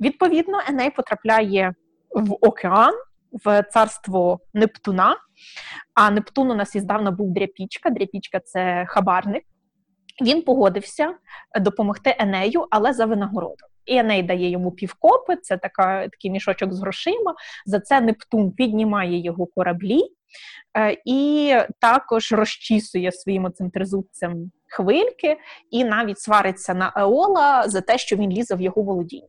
Відповідно, 0.00 0.60
Еней 0.68 0.90
потрапляє 0.90 1.74
в 2.10 2.32
океан, 2.40 2.94
в 3.44 3.62
царство 3.62 4.40
Нептуна. 4.54 5.16
А 5.94 6.10
Нептун 6.10 6.50
у 6.50 6.54
нас 6.54 6.74
іздавна 6.74 7.10
був 7.10 7.30
дряпічка. 7.30 7.90
Дряпічка 7.90 8.40
це 8.40 8.84
хабарник. 8.88 9.44
Він 10.22 10.42
погодився 10.42 11.14
допомогти 11.60 12.16
Енею, 12.18 12.66
але 12.70 12.92
за 12.92 13.06
винагороду. 13.06 13.66
І 13.86 13.96
Еней 13.96 14.22
дає 14.22 14.50
йому 14.50 14.70
півкопи, 14.70 15.36
це 15.36 15.56
така, 15.56 16.08
такий 16.08 16.30
мішочок 16.30 16.72
з 16.72 16.80
грошима. 16.80 17.34
За 17.66 17.80
це 17.80 18.00
Нептун 18.00 18.52
піднімає 18.52 19.24
його 19.24 19.46
кораблі 19.46 20.00
е, 20.78 20.96
і 21.04 21.54
також 21.80 22.32
розчісує 22.32 23.12
своїм 23.12 23.44
оцим 23.44 23.70
тризубцем 23.70 24.50
хвильки, 24.68 25.36
і 25.70 25.84
навіть 25.84 26.18
свариться 26.18 26.74
на 26.74 26.92
Еола 26.96 27.68
за 27.68 27.80
те, 27.80 27.98
що 27.98 28.16
він 28.16 28.30
лізе 28.30 28.54
в 28.54 28.60
його 28.60 28.82
володіння. 28.82 29.26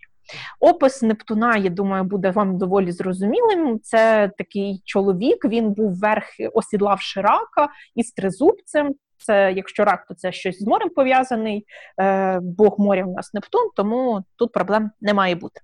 Опис 0.59 1.01
Нептуна, 1.01 1.57
я 1.57 1.69
думаю, 1.69 2.03
буде 2.03 2.31
вам 2.31 2.57
доволі 2.57 2.91
зрозумілим. 2.91 3.79
Це 3.79 4.31
такий 4.37 4.81
чоловік. 4.85 5.45
Він 5.45 5.71
був 5.71 5.99
верх 5.99 6.25
осідлавши 6.53 7.21
рака 7.21 7.69
із 7.95 8.11
тризубцем. 8.11 8.95
Це 9.17 9.53
якщо 9.55 9.85
рак, 9.85 10.05
то 10.07 10.13
це 10.13 10.31
щось 10.31 10.59
з 10.59 10.67
морем 10.67 10.89
пов'язаний. 10.89 11.65
Е, 12.01 12.39
Бог 12.41 12.75
моря 12.79 13.05
у 13.05 13.13
нас 13.13 13.33
Нептун, 13.33 13.69
тому 13.75 14.23
тут 14.35 14.51
проблем 14.51 14.91
не 15.01 15.13
має 15.13 15.35
бути. 15.35 15.61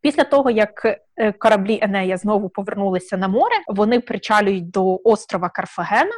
Після 0.00 0.24
того, 0.24 0.50
як 0.50 0.84
е, 1.16 1.32
кораблі 1.32 1.78
Енея 1.82 2.16
знову 2.16 2.48
повернулися 2.48 3.16
на 3.16 3.28
море, 3.28 3.54
вони 3.68 4.00
причалюють 4.00 4.70
до 4.70 5.00
острова 5.04 5.48
Карфагена. 5.48 6.14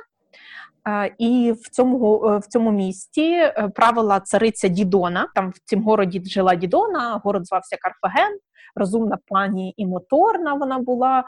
Е, 0.89 1.15
і 1.19 1.53
в 1.53 1.71
цьому 1.71 2.19
в 2.39 2.47
цьому 2.47 2.71
місті 2.71 3.53
правила 3.75 4.21
цариця 4.21 4.69
Дідона. 4.69 5.29
Там 5.35 5.51
в 5.51 5.59
цім 5.65 5.83
городі 5.83 6.23
жила 6.25 6.55
Дідона, 6.55 7.21
город 7.25 7.47
звався 7.47 7.77
Карфаген. 7.81 8.39
Розумна 8.75 9.19
пані 9.27 9.75
і 9.77 9.87
моторна 9.87 10.55
вона 10.55 10.79
була, 10.79 11.25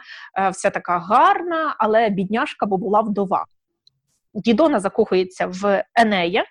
вся 0.53 0.71
така 0.71 0.99
гарна, 0.99 1.77
але 1.79 2.11
бідняшка, 2.11 2.67
бо 2.67 2.77
була 2.77 3.01
вдова. 3.01 3.45
Дідона 4.35 4.81
закохується 4.81 5.47
в 5.47 5.85
Енея, 5.95 6.45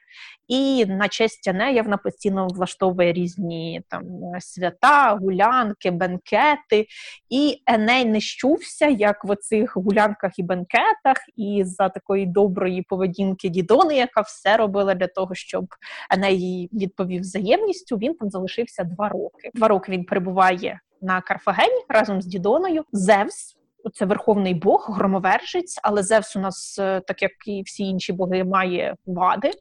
і 0.48 0.86
на 0.86 1.08
честь 1.08 1.48
Енея 1.48 1.82
вона 1.82 1.98
постійно 1.98 2.48
влаштовує 2.48 3.14
різні 3.14 3.82
там 3.90 4.04
свята, 4.40 5.18
гулянки, 5.22 5.92
бенкети. 5.92 6.88
І 7.30 7.62
Еней 7.66 8.06
не 8.06 8.20
щувся, 8.20 8.88
як 8.88 9.26
в 9.26 9.32
оцих 9.32 9.78
гулянках 9.78 10.40
і 10.40 10.44
бенкетах, 10.44 11.18
і 11.36 11.64
за 11.66 11.90
такої 11.90 12.26
доброї 12.26 12.82
поведінки 12.82 13.50
Дідони, 13.50 13.96
яка 13.96 14.22
все 14.22 14.58
робила 14.58 14.94
для 14.96 15.08
того, 15.08 15.36
щоб 15.36 15.66
Еней 16.12 16.70
відповів 16.74 17.22
взаємністю. 17.22 17.98
Він 17.98 18.14
там 18.14 18.30
залишився 18.30 18.84
два 18.84 19.10
роки. 19.10 19.50
Два 19.54 19.68
роки 19.68 19.92
він 19.92 20.04
перебуває 20.04 20.80
на 21.02 21.22
Карфагені 21.22 21.86
разом 21.90 22.22
з 22.22 22.26
Дідоною. 22.26 22.84
Зевс 22.92 23.56
це 23.94 24.06
верховний 24.06 24.54
Бог, 24.54 24.90
громовержець, 24.90 25.80
але 25.84 26.04
Зевс 26.04 26.36
у 26.36 26.40
нас, 26.40 26.80
е, 26.80 27.02
так 27.08 27.22
як 27.22 27.32
і 27.46 27.64
всі 27.66 27.84
інші 27.84 28.14
боги, 28.14 28.44
має 28.44 28.96
вади. 29.06 29.52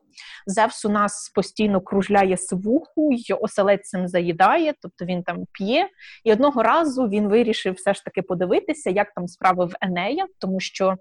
Зевс 0.46 0.84
у 0.84 0.88
нас 0.88 1.32
постійно 1.34 1.80
кружляє 1.80 2.36
свуху 2.36 3.12
й 3.12 3.34
оселедцем 3.40 4.08
заїдає, 4.08 4.74
тобто 4.82 5.04
він 5.04 5.22
там 5.22 5.44
п'є. 5.52 5.88
І 6.24 6.32
одного 6.32 6.62
разу 6.62 7.08
він 7.08 7.28
вирішив 7.28 7.74
все 7.74 7.94
ж 7.94 8.04
таки 8.04 8.22
подивитися, 8.22 8.90
як 8.90 9.14
там 9.14 9.28
справи 9.28 9.64
в 9.64 9.72
Енея, 9.80 10.26
тому 10.38 10.60
що 10.60 10.96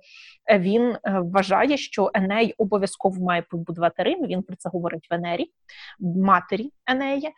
е, 0.52 0.60
він 0.60 0.82
е, 0.82 1.00
вважає, 1.04 1.78
що 1.78 2.12
Еней 2.14 2.54
обов'язково 2.58 3.26
має 3.26 3.42
побудувати 3.42 4.04
Рим. 4.04 4.28
Він 4.28 4.44
про 4.44 4.56
це 4.56 4.70
говорить 4.70 5.08
Венері, 5.12 5.52
матері 6.00 6.72
Енея. 6.88 7.32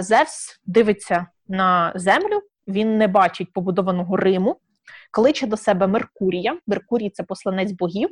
Зевс 0.00 0.60
дивиться 0.66 1.26
на 1.48 1.92
землю. 1.94 2.40
Він 2.68 2.98
не 2.98 3.08
бачить 3.08 3.52
побудованого 3.52 4.16
Риму, 4.16 4.56
кличе 5.12 5.46
до 5.46 5.56
себе 5.56 5.86
Меркурія. 5.86 6.58
Меркурій 6.66 7.10
це 7.10 7.22
посланець 7.22 7.72
богів. 7.72 8.08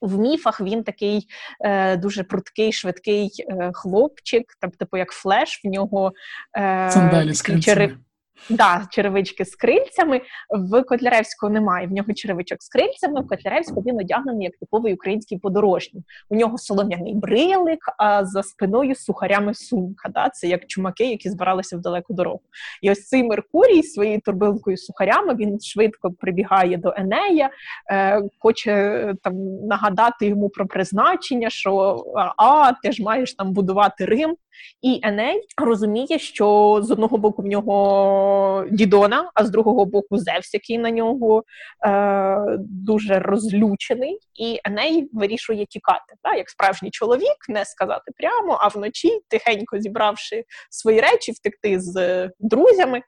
В 0.00 0.18
міфах 0.18 0.60
він 0.60 0.84
такий 0.84 1.26
е, 1.60 1.96
дуже 1.96 2.24
пруткий, 2.24 2.72
швидкий 2.72 3.30
е, 3.48 3.70
хлопчик, 3.74 4.44
там, 4.60 4.70
типу 4.70 4.96
як 4.96 5.10
флеш, 5.10 5.60
в 5.64 5.68
нього 5.68 6.12
е, 6.58 6.90
з 7.32 8.03
Да, 8.50 8.86
черевички 8.90 9.44
з 9.44 9.56
крильцями. 9.56 10.20
В 10.50 10.82
Котляревського 10.82 11.52
немає. 11.52 11.86
В 11.86 11.92
нього 11.92 12.12
черевичок 12.14 12.62
з 12.62 12.68
крильцями. 12.68 13.20
В 13.20 13.28
Котляревського 13.28 13.82
він 13.86 13.98
одягнений 13.98 14.44
як 14.44 14.56
типовий 14.56 14.94
український 14.94 15.38
подорожній. 15.38 16.02
У 16.28 16.36
нього 16.36 16.58
солом'яний 16.58 17.14
брилик, 17.14 17.80
а 17.98 18.24
за 18.24 18.42
спиною 18.42 18.94
сухарями 18.94 19.54
сумка. 19.54 20.08
Да? 20.08 20.28
Це 20.28 20.48
як 20.48 20.66
чумаки, 20.66 21.04
які 21.04 21.30
збиралися 21.30 21.76
в 21.76 21.80
далеку 21.80 22.14
дорогу. 22.14 22.40
І 22.82 22.90
ось 22.90 23.06
цей 23.06 23.22
Меркурій 23.22 23.82
своєю 23.82 24.20
турбинкою 24.20 24.76
сухарями 24.76 25.34
він 25.34 25.60
швидко 25.60 26.10
прибігає 26.10 26.76
до 26.76 26.94
Енея, 26.96 27.50
е, 27.90 28.22
хоче 28.38 29.14
там 29.22 29.34
нагадати 29.66 30.26
йому 30.26 30.48
про 30.48 30.66
призначення, 30.66 31.50
що 31.50 32.04
а 32.36 32.72
ти 32.82 32.92
ж 32.92 33.02
маєш 33.02 33.34
там 33.34 33.52
будувати 33.52 34.04
Рим. 34.04 34.36
І 34.82 35.00
Еней 35.02 35.42
розуміє, 35.56 36.18
що 36.18 36.78
з 36.82 36.90
одного 36.90 37.18
боку 37.18 37.42
в 37.42 37.46
нього 37.46 38.64
Дідона, 38.70 39.30
а 39.34 39.44
з 39.44 39.50
другого 39.50 39.84
боку 39.84 40.18
Зевс, 40.18 40.54
який 40.54 40.78
на 40.78 40.90
нього 40.90 41.42
е, 41.86 42.58
дуже 42.58 43.18
розлючений, 43.18 44.18
і 44.34 44.60
Еней 44.64 45.08
вирішує 45.12 45.66
тікати, 45.66 46.14
так, 46.22 46.36
як 46.36 46.50
справжній 46.50 46.90
чоловік, 46.90 47.36
не 47.48 47.64
сказати 47.64 48.12
прямо, 48.16 48.58
а 48.60 48.68
вночі, 48.68 49.20
тихенько 49.28 49.78
зібравши 49.78 50.44
свої 50.70 51.00
речі, 51.00 51.32
втекти 51.32 51.80
з 51.80 52.30
друзями. 52.40 53.02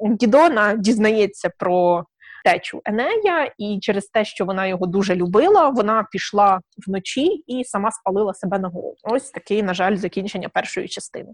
Дідона 0.00 0.74
дізнається 0.74 1.50
про 1.58 2.04
течу 2.46 2.80
Енея, 2.84 3.52
і 3.58 3.78
через 3.82 4.06
те, 4.06 4.24
що 4.24 4.44
вона 4.44 4.66
його 4.66 4.86
дуже 4.86 5.14
любила, 5.14 5.68
вона 5.68 6.06
пішла 6.10 6.60
вночі 6.86 7.26
і 7.26 7.64
сама 7.64 7.90
спалила 7.90 8.34
себе 8.34 8.58
на 8.58 8.68
голову. 8.68 8.96
Ось 9.02 9.30
такий, 9.30 9.62
на 9.62 9.74
жаль, 9.74 9.96
закінчення 9.96 10.48
першої 10.48 10.88
частини. 10.88 11.28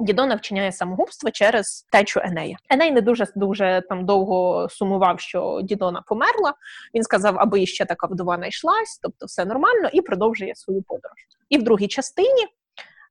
Дідона 0.00 0.34
вчиняє 0.34 0.72
самогубство 0.72 1.30
через 1.30 1.86
течу 1.92 2.20
Енея. 2.22 2.56
Еней 2.70 2.90
не 2.90 3.00
дуже 3.00 3.26
дуже 3.34 3.82
там 3.88 4.06
довго 4.06 4.68
сумував, 4.70 5.20
що 5.20 5.60
Дідона 5.62 6.02
померла. 6.06 6.54
Він 6.94 7.02
сказав, 7.02 7.34
аби 7.38 7.66
ще 7.66 7.84
така 7.84 8.06
вдова 8.06 8.36
знайшлась, 8.36 8.98
тобто 9.02 9.26
все 9.26 9.44
нормально, 9.44 9.88
і 9.92 10.00
продовжує 10.00 10.54
свою 10.54 10.82
подорож. 10.82 11.18
І 11.48 11.58
в 11.58 11.62
другій 11.62 11.88
частині 11.88 12.46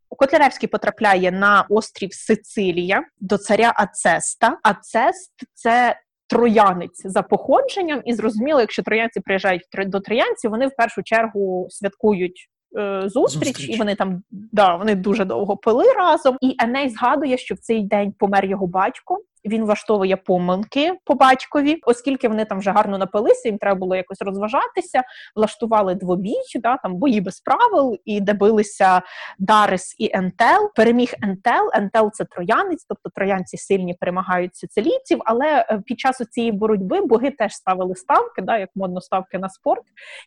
Котляревський 0.10 0.69
потрапляє 0.69 1.32
на 1.32 1.65
острів 1.69 2.13
Сицилія 2.13 3.04
до 3.19 3.38
царя 3.38 3.73
Ацеста. 3.76 4.58
Ацест 4.63 5.32
це 5.54 6.00
троянець 6.28 7.02
за 7.06 7.22
походженням, 7.22 8.02
і 8.06 8.13
зрозуміло, 8.13 8.60
якщо 8.60 8.84
троянці 8.84 9.20
приїжджають 9.20 9.63
до 9.86 10.00
троянців, 10.00 10.52
вони 10.52 10.68
в 10.68 10.76
першу 10.76 11.04
чергу 11.04 11.68
святкують. 11.70 12.50
Е, 12.78 13.02
зустріч, 13.06 13.48
зустріч, 13.48 13.76
і 13.76 13.78
вони 13.78 13.96
там 13.96 14.24
да 14.32 14.76
вони 14.76 14.96
дуже 14.96 15.26
довго 15.26 15.58
пили 15.58 15.94
разом. 15.94 16.38
І 16.42 16.56
Еней 16.63 16.90
згадує, 16.90 17.38
що 17.38 17.56
в 17.56 17.58
цей 17.58 17.84
день 17.84 18.13
помер 18.20 18.46
його 18.46 18.68
батько. 18.68 19.18
Він 19.48 19.66
влаштовує 19.66 20.18
помилки 20.18 20.94
по 21.06 21.16
батькові, 21.16 21.80
оскільки 21.84 22.28
вони 22.28 22.46
там 22.46 22.60
вже 22.60 22.72
гарно 22.72 22.98
напилися, 22.98 23.50
їм 23.50 23.58
треба 23.58 23.80
було 23.80 23.96
якось 23.96 24.22
розважатися, 24.22 25.04
влаштували 25.36 25.96
двобій, 25.96 26.36
да, 26.56 26.78
там 26.78 26.96
бої 26.96 27.22
без 27.22 27.40
правил, 27.40 27.98
і 28.06 28.22
де 28.22 28.34
билися 28.34 29.02
Дарис 29.40 29.96
і 30.00 30.10
Ентел. 30.14 30.72
Переміг 30.76 31.14
Ентел. 31.22 31.70
Ентел 31.74 32.12
це 32.12 32.26
троянець, 32.26 32.86
тобто 32.90 33.10
троянці 33.10 33.58
сильні 33.58 33.94
перемагають 33.94 34.56
сицилійців, 34.56 35.22
але 35.26 35.66
е, 35.70 35.82
під 35.86 36.00
час 36.00 36.18
цієї 36.18 36.52
боротьби 36.52 37.02
боги 37.02 37.32
теж 37.32 37.54
ставили 37.54 37.96
ставки, 37.96 38.42
да, 38.42 38.58
як 38.58 38.70
модно 38.76 39.02
ставки 39.02 39.40
на 39.40 39.50
спорт, 39.50 39.84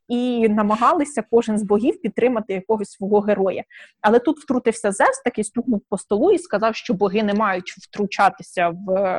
і 0.09 0.49
намагалися 0.49 1.25
кожен 1.31 1.59
з 1.59 1.63
богів 1.63 2.03
підтримати 2.03 2.53
якогось 2.53 2.91
свого 2.91 3.21
героя. 3.21 3.65
Але 4.01 4.19
тут 4.19 4.39
втрутився 4.39 4.93
Зевс, 4.93 5.23
такий 5.25 5.45
стукнув 5.45 5.83
по 5.89 5.99
столу 5.99 6.33
і 6.33 6.39
сказав, 6.39 6.77
що 6.77 6.95
боги 6.95 7.23
не 7.23 7.35
мають 7.35 7.71
втручатися 7.71 8.69
в 8.69 9.10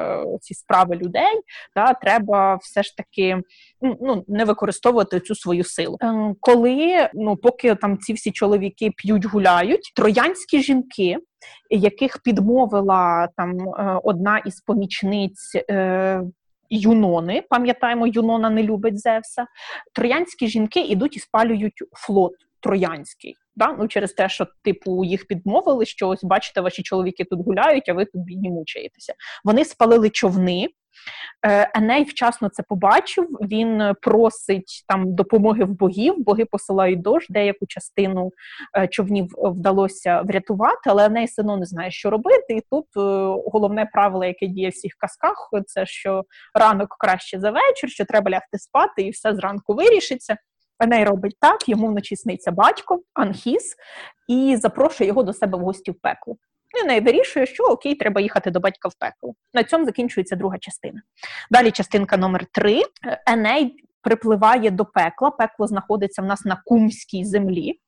ці 0.42 0.54
справи 0.54 0.96
людей. 0.96 1.42
Да, 1.76 1.94
Треба 1.94 2.56
все 2.56 2.84
ж 2.84 2.98
таки 2.98 3.42
ну, 3.82 4.24
не 4.28 4.46
використовувати 4.46 5.20
цю 5.20 5.36
свою 5.36 5.64
силу. 5.64 5.98
Ем, 6.02 6.36
коли 6.40 7.10
ну 7.14 7.36
поки 7.36 7.76
там 7.76 7.98
ці 7.98 8.14
всі 8.14 8.32
чоловіки 8.32 8.92
п'ють, 8.98 9.26
гуляють, 9.26 9.92
троянські 9.96 10.62
жінки. 10.62 11.18
Яких 11.70 12.20
підмовила 12.24 13.28
там 13.38 13.60
е, 13.60 14.00
одна 14.04 14.38
із 14.38 14.62
помічниць 14.62 15.56
е, 15.70 16.22
Юнони, 16.70 17.44
пам'ятаємо, 17.50 18.08
Юнона 18.08 18.50
не 18.50 18.64
любить 18.64 19.00
Зевса. 19.00 19.46
Троянські 19.94 20.48
жінки 20.48 20.80
ідуть 20.80 21.18
і 21.18 21.20
спалюють 21.20 21.84
флот 21.92 22.34
троянський. 22.62 23.36
Да? 23.56 23.76
Ну, 23.80 23.88
Через 23.88 24.14
те, 24.14 24.30
що 24.30 24.48
типу 24.64 25.06
їх 25.06 25.28
підмовили, 25.28 25.86
що 25.86 26.10
ось 26.10 26.24
бачите, 26.24 26.62
ваші 26.62 26.84
чоловіки 26.84 27.24
тут 27.24 27.46
гуляють, 27.46 27.90
а 27.90 27.94
ви 27.94 28.06
тут 28.06 28.22
бідні 28.22 28.50
мучаєтеся. 28.50 29.14
Вони 29.44 29.66
спалили 29.66 30.10
човни. 30.10 30.68
Е, 31.46 31.72
Еней 31.76 32.04
вчасно 32.04 32.50
це 32.50 32.64
побачив. 32.64 33.28
Він 33.42 33.94
просить 34.02 34.86
там 34.88 35.16
допомоги 35.16 35.64
в 35.64 35.70
богів. 35.70 36.16
Боги 36.18 36.46
посилають 36.46 37.02
дощ, 37.02 37.30
деяку 37.30 37.66
частину 37.68 38.32
е, 38.78 38.88
човнів 38.88 39.28
вдалося 39.38 40.22
врятувати, 40.22 40.82
але 40.86 41.06
Еней 41.06 41.28
одно 41.40 41.58
не 41.58 41.66
знає, 41.66 41.92
що 41.92 42.10
робити. 42.10 42.54
І 42.54 42.62
тут 42.72 42.86
е, 42.86 43.00
головне 43.52 43.90
правило, 43.94 44.26
яке 44.26 44.48
діє 44.48 44.70
в 44.70 44.72
всіх 44.72 44.94
казках, 44.98 45.50
це 45.66 45.86
що 45.86 46.24
ранок 46.54 46.96
краще 47.00 47.40
за 47.40 47.52
вечір, 47.52 47.90
що 47.90 48.06
треба 48.06 48.32
лягти 48.32 48.60
спати, 48.60 49.02
і 49.02 49.10
все 49.10 49.36
зранку 49.36 49.74
вирішиться. 49.74 50.38
Еней 50.82 51.04
робить 51.04 51.36
так, 51.40 51.70
йому 51.70 51.88
вночі 51.88 52.16
сниться 52.16 52.52
батько, 52.52 53.00
Анхіс, 53.14 53.76
і 54.28 54.58
запрошує 54.58 55.08
його 55.08 55.24
до 55.24 55.34
себе 55.34 55.58
в 55.58 55.62
гості 55.62 55.92
в 55.92 55.96
пекло. 56.02 56.36
І 56.84 56.88
не 56.88 57.02
вирішує, 57.02 57.46
що 57.46 57.64
окей, 57.64 57.96
треба 57.96 58.22
їхати 58.22 58.52
до 58.52 58.60
батька 58.60 58.90
в 58.90 58.94
пекло. 59.00 59.34
На 59.54 59.64
цьому 59.64 59.86
закінчується 59.86 60.36
друга 60.36 60.58
частина. 60.58 61.02
Далі 61.52 61.72
частинка 61.72 62.18
номер 62.18 62.46
три. 62.52 62.82
Еней 63.28 63.76
припливає 64.02 64.72
до 64.72 64.86
пекла. 64.86 65.32
Пекло 65.32 65.68
знаходиться 65.68 66.22
в 66.22 66.26
нас 66.26 66.46
на 66.46 66.62
кумській 66.66 67.26
землі. 67.26 67.80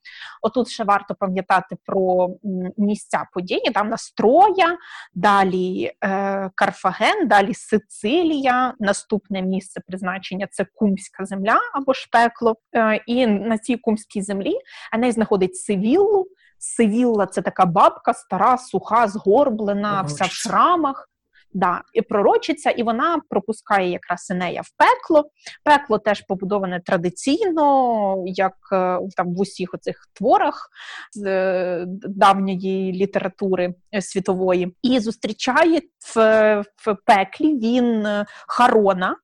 Отут 0.42 0.70
ще 0.70 0.84
варто 0.84 1.16
пам'ятати 1.16 1.76
про 1.86 2.30
місця 2.78 3.26
події. 3.34 3.72
Там 3.74 3.90
нас 3.90 4.12
Троя, 4.12 4.78
далі 5.14 5.92
е, 6.04 6.50
Карфаген, 6.56 7.28
далі 7.28 7.54
Сицилія. 7.54 8.74
Наступне 8.80 9.42
місце 9.42 9.82
призначення 9.88 10.48
це 10.52 10.66
Кумська 10.76 11.26
земля 11.26 11.60
або 11.74 11.94
ж 11.94 12.08
пекло. 12.12 12.56
Е, 12.76 13.02
і 13.08 13.28
на 13.28 13.58
цій 13.58 13.78
кумській 13.78 14.22
землі 14.22 14.54
Еней 14.94 15.12
знаходить 15.12 15.56
Сивіллу. 15.58 16.28
Сивілла 16.58 17.26
це 17.26 17.42
така 17.42 17.66
бабка, 17.66 18.14
стара, 18.14 18.58
суха, 18.58 19.08
згорблена, 19.08 20.02
вся 20.02 20.26
в 20.26 20.32
шрамах 20.32 21.10
да, 21.54 21.82
і 21.94 22.02
пророчиця, 22.02 22.70
і 22.70 22.84
вона 22.84 23.22
пропускає 23.30 23.90
якраз 23.90 24.32
Енея 24.32 24.62
в 24.62 24.70
пекло. 24.78 25.30
Пекло 25.64 26.00
теж 26.00 26.22
побудоване 26.22 26.80
традиційно, 26.80 28.24
як 28.26 28.54
е, 28.72 29.00
там 29.18 29.36
в 29.36 29.40
усіх 29.40 29.74
оцих 29.74 30.10
творах 30.14 30.70
з 31.12 31.26
е, 31.26 31.86
давньої 31.88 32.94
літератури 32.94 33.74
е, 33.96 34.02
світової, 34.02 34.76
і 34.82 35.00
зустрічає 35.00 35.82
в, 36.16 36.16
в 36.78 36.98
пеклі 37.06 37.58
він 37.58 38.08
Харона. 38.48 39.16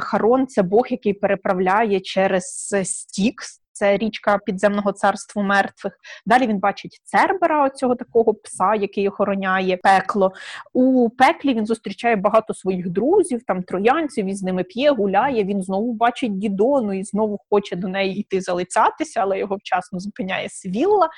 Харон 0.00 0.46
це 0.46 0.62
Бог, 0.62 0.86
який 0.90 1.12
переправляє 1.12 2.00
через 2.00 2.74
Стікс 2.84 3.61
це 3.72 3.96
річка 3.96 4.38
підземного 4.38 4.92
царства 4.92 5.42
мертвих. 5.42 5.92
Далі 6.26 6.46
він 6.46 6.58
бачить 6.58 7.00
Цербера, 7.04 7.64
оцього 7.66 7.94
такого 7.94 8.34
пса, 8.34 8.74
який 8.74 9.08
охороняє 9.08 9.76
пекло. 9.76 10.32
У 10.72 11.10
пеклі 11.10 11.54
він 11.54 11.66
зустрічає 11.66 12.16
багато 12.16 12.54
своїх 12.54 12.88
друзів, 12.88 13.40
там 13.46 13.62
троянців, 13.62 14.26
він 14.26 14.36
з 14.36 14.42
ними 14.42 14.64
п'є, 14.64 14.90
гуляє. 14.90 15.44
Він 15.44 15.62
знову 15.62 15.92
бачить 15.92 16.38
Дідону 16.38 16.92
і 16.92 17.04
знову 17.04 17.40
хоче 17.50 17.76
до 17.76 17.88
неї 17.88 18.16
йти 18.16 18.40
залицятися, 18.40 19.20
але 19.20 19.38
його 19.38 19.56
вчасно 19.56 20.00
зупиняє 20.00 20.48
Свілла 20.48 21.08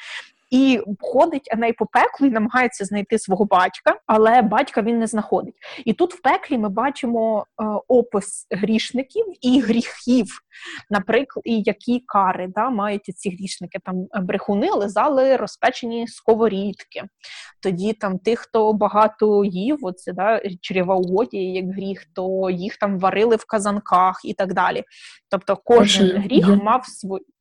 і 0.54 0.80
ходить 1.00 1.48
Еней 1.52 1.72
по 1.72 1.86
пеклу 1.86 2.26
і 2.26 2.30
намагається 2.30 2.84
знайти 2.84 3.18
свого 3.18 3.44
батька, 3.44 3.96
але 4.06 4.42
батька 4.42 4.82
він 4.82 4.98
не 4.98 5.06
знаходить. 5.06 5.54
І 5.84 5.92
тут 5.92 6.14
в 6.14 6.22
пеклі 6.22 6.58
ми 6.58 6.68
бачимо 6.68 7.46
е, 7.46 7.64
опис 7.88 8.46
грішників 8.50 9.24
і 9.40 9.60
гріхів, 9.60 10.26
наприклад, 10.90 11.42
і 11.46 11.62
які 11.62 12.02
кари 12.06 12.48
да, 12.54 12.70
мають 12.70 13.04
ці 13.04 13.30
грішники. 13.30 13.78
Там 13.84 14.06
брехуни 14.22 14.70
лизали 14.70 15.36
розпечені 15.36 16.08
сковорідки. 16.08 17.02
Тоді 17.62 17.92
там 17.92 18.18
тих, 18.18 18.38
хто 18.38 18.72
багато 18.72 19.44
їв, 19.44 19.78
оце 19.82 20.12
да, 20.12 20.40
чревоугодія, 20.60 21.52
як 21.52 21.70
гріх, 21.74 22.04
то 22.14 22.50
їх 22.50 22.76
там 22.76 22.98
варили 22.98 23.36
в 23.36 23.44
казанках 23.44 24.20
і 24.24 24.34
так 24.34 24.54
далі. 24.54 24.84
Тобто 25.30 25.56
кожен 25.64 26.22
гріх 26.22 26.48
я... 26.48 26.54
мав 26.54 26.86
свій. 26.86 27.33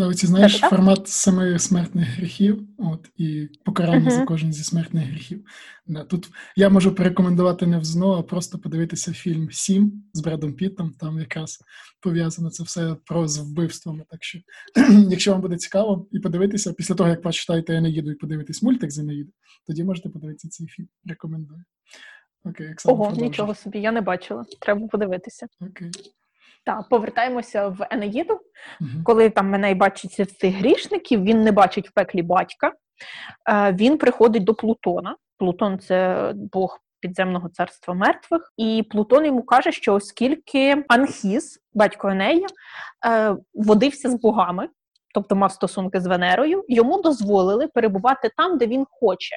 Да, 0.00 0.06
оці, 0.06 0.26
знаєш, 0.26 0.60
так, 0.60 0.70
формат 0.70 1.08
семи 1.08 1.58
смертних 1.58 2.08
гріхів, 2.08 2.68
от, 2.78 3.10
і 3.16 3.48
покарання 3.64 4.10
uh-huh. 4.10 4.16
за 4.16 4.24
кожен 4.24 4.52
зі 4.52 4.64
смертних 4.64 5.04
гріхів. 5.04 5.44
Да, 5.86 6.04
Тут 6.04 6.28
я 6.56 6.68
можу 6.68 6.94
порекомендувати 6.94 7.66
не 7.66 7.78
в 7.78 7.84
ЗНО, 7.84 8.12
а 8.12 8.22
просто 8.22 8.58
подивитися 8.58 9.12
фільм 9.12 9.48
Сім 9.52 10.04
з 10.12 10.20
Бредом 10.20 10.52
Піттом, 10.52 10.92
там 11.00 11.18
якраз 11.18 11.58
пов'язано 12.00 12.50
це 12.50 12.62
все 12.62 12.96
про 13.04 13.28
з 13.28 13.38
вбивствами. 13.38 14.04
Так 14.08 14.24
що, 14.24 14.38
якщо 15.10 15.32
вам 15.32 15.40
буде 15.40 15.56
цікаво 15.56 16.08
і 16.12 16.20
подивитися, 16.20 16.72
після 16.72 16.94
того, 16.94 17.10
як 17.10 17.22
прочитаєте 17.22 17.76
Енеїду 17.76 18.10
і 18.10 18.14
подивитись 18.14 18.62
мультик 18.62 18.90
з 18.90 18.98
Енеїду, 18.98 19.32
тоді 19.66 19.84
можете 19.84 20.08
подивитися 20.08 20.48
цей 20.48 20.66
фільм. 20.66 20.88
Рекомендую. 21.04 21.64
Окей, 22.44 22.72
Оксана, 22.72 22.94
Ого, 22.94 23.04
продовжуй. 23.04 23.28
нічого 23.28 23.54
собі, 23.54 23.78
я 23.78 23.92
не 23.92 24.00
бачила. 24.00 24.44
Треба 24.60 24.88
подивитися. 24.88 25.46
Окей. 25.60 25.90
Так, 26.64 26.88
повертаємося 26.88 27.68
в 27.68 27.86
Енеїду. 27.90 28.34
uh 28.34 29.02
Коли 29.04 29.30
там 29.30 29.50
мене 29.50 29.74
бачить 29.74 30.38
цих 30.38 30.54
грішників, 30.54 31.22
він 31.22 31.42
не 31.42 31.52
бачить 31.52 31.88
в 31.88 31.92
пеклі 31.92 32.22
батька. 32.22 32.72
Е, 33.50 33.72
Він 33.72 33.98
приходить 33.98 34.44
до 34.44 34.54
Плутона. 34.54 35.16
Плутон 35.38 35.78
це 35.78 36.32
Бог 36.34 36.78
підземного 37.00 37.48
царства 37.48 37.94
мертвих. 37.94 38.52
І 38.56 38.86
Плутон 38.90 39.26
йому 39.26 39.42
каже, 39.42 39.72
що 39.72 39.94
оскільки 39.94 40.84
Анхіс, 40.88 41.58
батько 41.74 42.08
Енея, 42.08 42.46
е, 43.06 43.36
водився 43.54 44.10
з 44.10 44.14
богами, 44.14 44.68
тобто 45.14 45.36
мав 45.36 45.52
стосунки 45.52 46.00
з 46.00 46.06
Венерою, 46.06 46.64
йому 46.68 47.02
дозволили 47.02 47.68
перебувати 47.68 48.30
там, 48.36 48.58
де 48.58 48.66
він 48.66 48.86
хоче. 48.90 49.36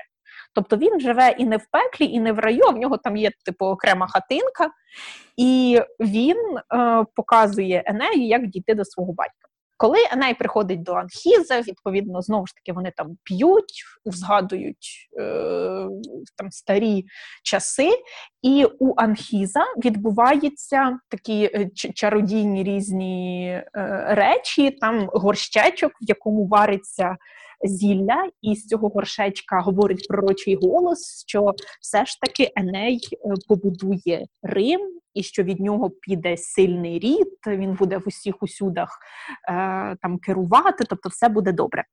Тобто 0.53 0.77
він 0.77 0.99
живе 0.99 1.35
і 1.37 1.45
не 1.45 1.57
в 1.57 1.65
пеклі, 1.71 2.05
і 2.05 2.19
не 2.19 2.31
в 2.31 2.39
раю, 2.39 2.63
а 2.67 2.71
в 2.71 2.77
нього 2.77 2.97
там 2.97 3.17
є 3.17 3.31
типу 3.45 3.65
окрема 3.65 4.07
хатинка, 4.07 4.69
і 5.37 5.81
він 5.99 6.37
е, 6.73 7.05
показує 7.15 7.83
Енею, 7.85 8.27
як 8.27 8.47
дійти 8.47 8.75
до 8.75 8.85
свого 8.85 9.13
батька. 9.13 9.47
Коли 9.77 9.97
Еней 10.11 10.33
приходить 10.33 10.83
до 10.83 10.93
Анхіза, 10.93 11.61
відповідно, 11.61 12.21
знову 12.21 12.47
ж 12.47 12.55
таки, 12.55 12.73
вони 12.73 12.91
там 12.97 13.17
п'ють, 13.23 13.83
згадують 14.05 15.09
е, 15.19 15.87
там 16.37 16.51
старі 16.51 17.05
часи, 17.43 17.89
і 18.41 18.65
у 18.79 18.93
Анхіза 18.97 19.65
відбуваються 19.85 20.99
такі 21.09 21.43
е, 21.43 21.69
чародійні 21.75 22.63
різні 22.63 23.47
е, 23.47 24.05
речі, 24.09 24.71
там 24.71 25.09
горщечок, 25.13 25.91
в 25.91 26.09
якому 26.09 26.47
вариться 26.47 27.17
зілля, 27.63 28.29
і 28.41 28.55
з 28.55 28.67
цього 28.67 28.89
горшечка 28.89 29.61
говорить 29.61 30.07
пророчий 30.07 30.55
голос, 30.55 31.23
що 31.27 31.53
все 31.81 32.05
ж 32.05 32.19
таки 32.21 32.51
Еней 32.55 32.99
е, 33.13 33.33
побудує 33.47 34.25
Рим. 34.43 34.99
І 35.13 35.23
що 35.23 35.43
від 35.43 35.59
нього 35.59 35.89
піде 35.89 36.37
сильний 36.37 36.99
рід, 36.99 37.27
він 37.47 37.73
буде 37.73 37.97
в 37.97 38.03
усіх 38.05 38.43
усюдах 38.43 38.99
е, 39.49 39.97
там 40.01 40.17
керувати, 40.17 40.83
тобто 40.89 41.09
все 41.09 41.29
буде 41.29 41.51
добре. 41.51 41.83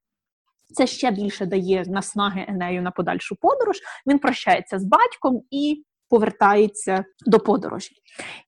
Це 0.74 0.86
ще 0.86 1.10
більше 1.10 1.46
дає 1.46 1.84
наснаги 1.86 2.44
Енею 2.48 2.82
на 2.82 2.90
подальшу 2.90 3.36
подорож. 3.36 3.76
Він 4.06 4.18
прощається 4.18 4.78
з 4.78 4.84
батьком 4.84 5.42
і 5.50 5.84
повертається 6.08 7.04
до 7.26 7.38
подорожі. 7.38 7.90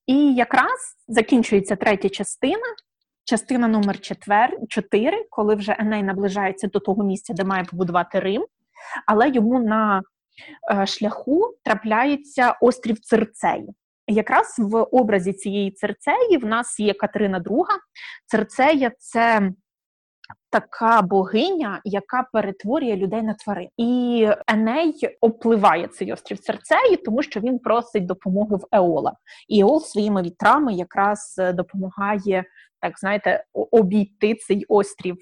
І 0.06 0.34
якраз 0.34 0.96
закінчується 1.08 1.76
третя 1.76 2.08
частина, 2.08 2.66
частина 3.24 3.68
номер 3.68 4.00
4, 4.68 5.26
коли 5.30 5.54
вже 5.54 5.76
Еней 5.78 6.02
наближається 6.02 6.66
до 6.66 6.80
того 6.80 7.04
місця, 7.04 7.34
де 7.34 7.44
має 7.44 7.64
побудувати 7.64 8.20
Рим, 8.20 8.46
але 9.06 9.28
йому 9.28 9.58
на 9.60 10.02
е, 10.72 10.86
шляху 10.86 11.54
трапляється 11.64 12.56
острів 12.60 13.00
Цирцеї. 13.00 13.74
Якраз 14.06 14.56
в 14.58 14.82
образі 14.82 15.32
цієї 15.32 15.70
Цирцеї 15.70 16.36
в 16.36 16.46
нас 16.46 16.80
є 16.80 16.94
Катерина 16.94 17.40
II. 17.40 17.64
Цирцея 18.26 18.92
це 18.98 19.52
така 20.50 21.02
богиня, 21.02 21.80
яка 21.84 22.28
перетворює 22.32 22.96
людей 22.96 23.22
на 23.22 23.34
тварин. 23.34 23.68
І 23.76 24.28
Еней 24.46 24.94
опливає 25.20 25.88
цей 25.88 26.12
острів 26.12 26.38
Церцеї, 26.38 26.96
тому 26.96 27.22
що 27.22 27.40
він 27.40 27.58
просить 27.58 28.06
допомоги 28.06 28.56
в 28.56 28.66
Еола. 28.72 29.12
І 29.48 29.60
Еол 29.60 29.80
своїми 29.80 30.22
вітрами 30.22 30.74
якраз 30.74 31.34
е, 31.38 31.52
допомагає, 31.52 32.44
так 32.82 32.98
знаєте, 32.98 33.44
обійти 33.52 34.34
цей 34.34 34.64
острів 34.68 35.16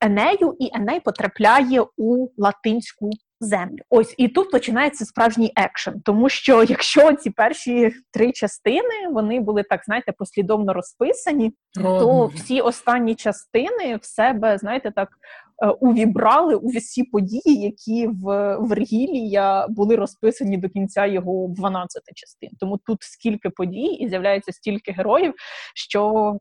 Енею, 0.00 0.56
і 0.58 0.70
Еней 0.74 1.00
потрапляє 1.00 1.84
у 1.96 2.28
латинську 2.36 3.10
землю. 3.40 3.78
Ось 3.90 4.14
і 4.18 4.28
тут 4.28 4.50
починається 4.50 5.04
справжній 5.04 5.52
екшен, 5.56 6.00
тому 6.04 6.28
що 6.28 6.62
якщо 6.62 7.12
ці 7.12 7.30
перші 7.30 7.92
три 8.12 8.32
частини 8.32 9.08
вони 9.12 9.40
були 9.40 9.62
так, 9.62 9.80
знаєте, 9.84 10.12
послідовно 10.18 10.72
розписані, 10.72 11.52
О, 11.78 11.82
то 11.82 12.26
всі 12.26 12.60
останні 12.60 13.14
частини 13.14 13.96
в 13.96 14.04
себе, 14.04 14.58
знаєте, 14.58 14.92
так 14.96 15.08
увібрали 15.80 16.54
у 16.54 16.68
всі 16.68 17.04
події, 17.04 17.60
які 17.60 18.06
в 18.06 18.56
Вергілія 18.56 19.66
були 19.68 19.96
розписані 19.96 20.56
до 20.56 20.68
кінця 20.68 21.06
його 21.06 21.46
12 21.48 22.02
частин. 22.14 22.50
Тому 22.60 22.78
тут 22.86 22.98
скільки 23.00 23.50
подій 23.50 23.86
і 23.86 24.08
з'являється 24.08 24.52
стільки 24.52 24.92
героїв, 24.92 25.34
що 25.74 26.32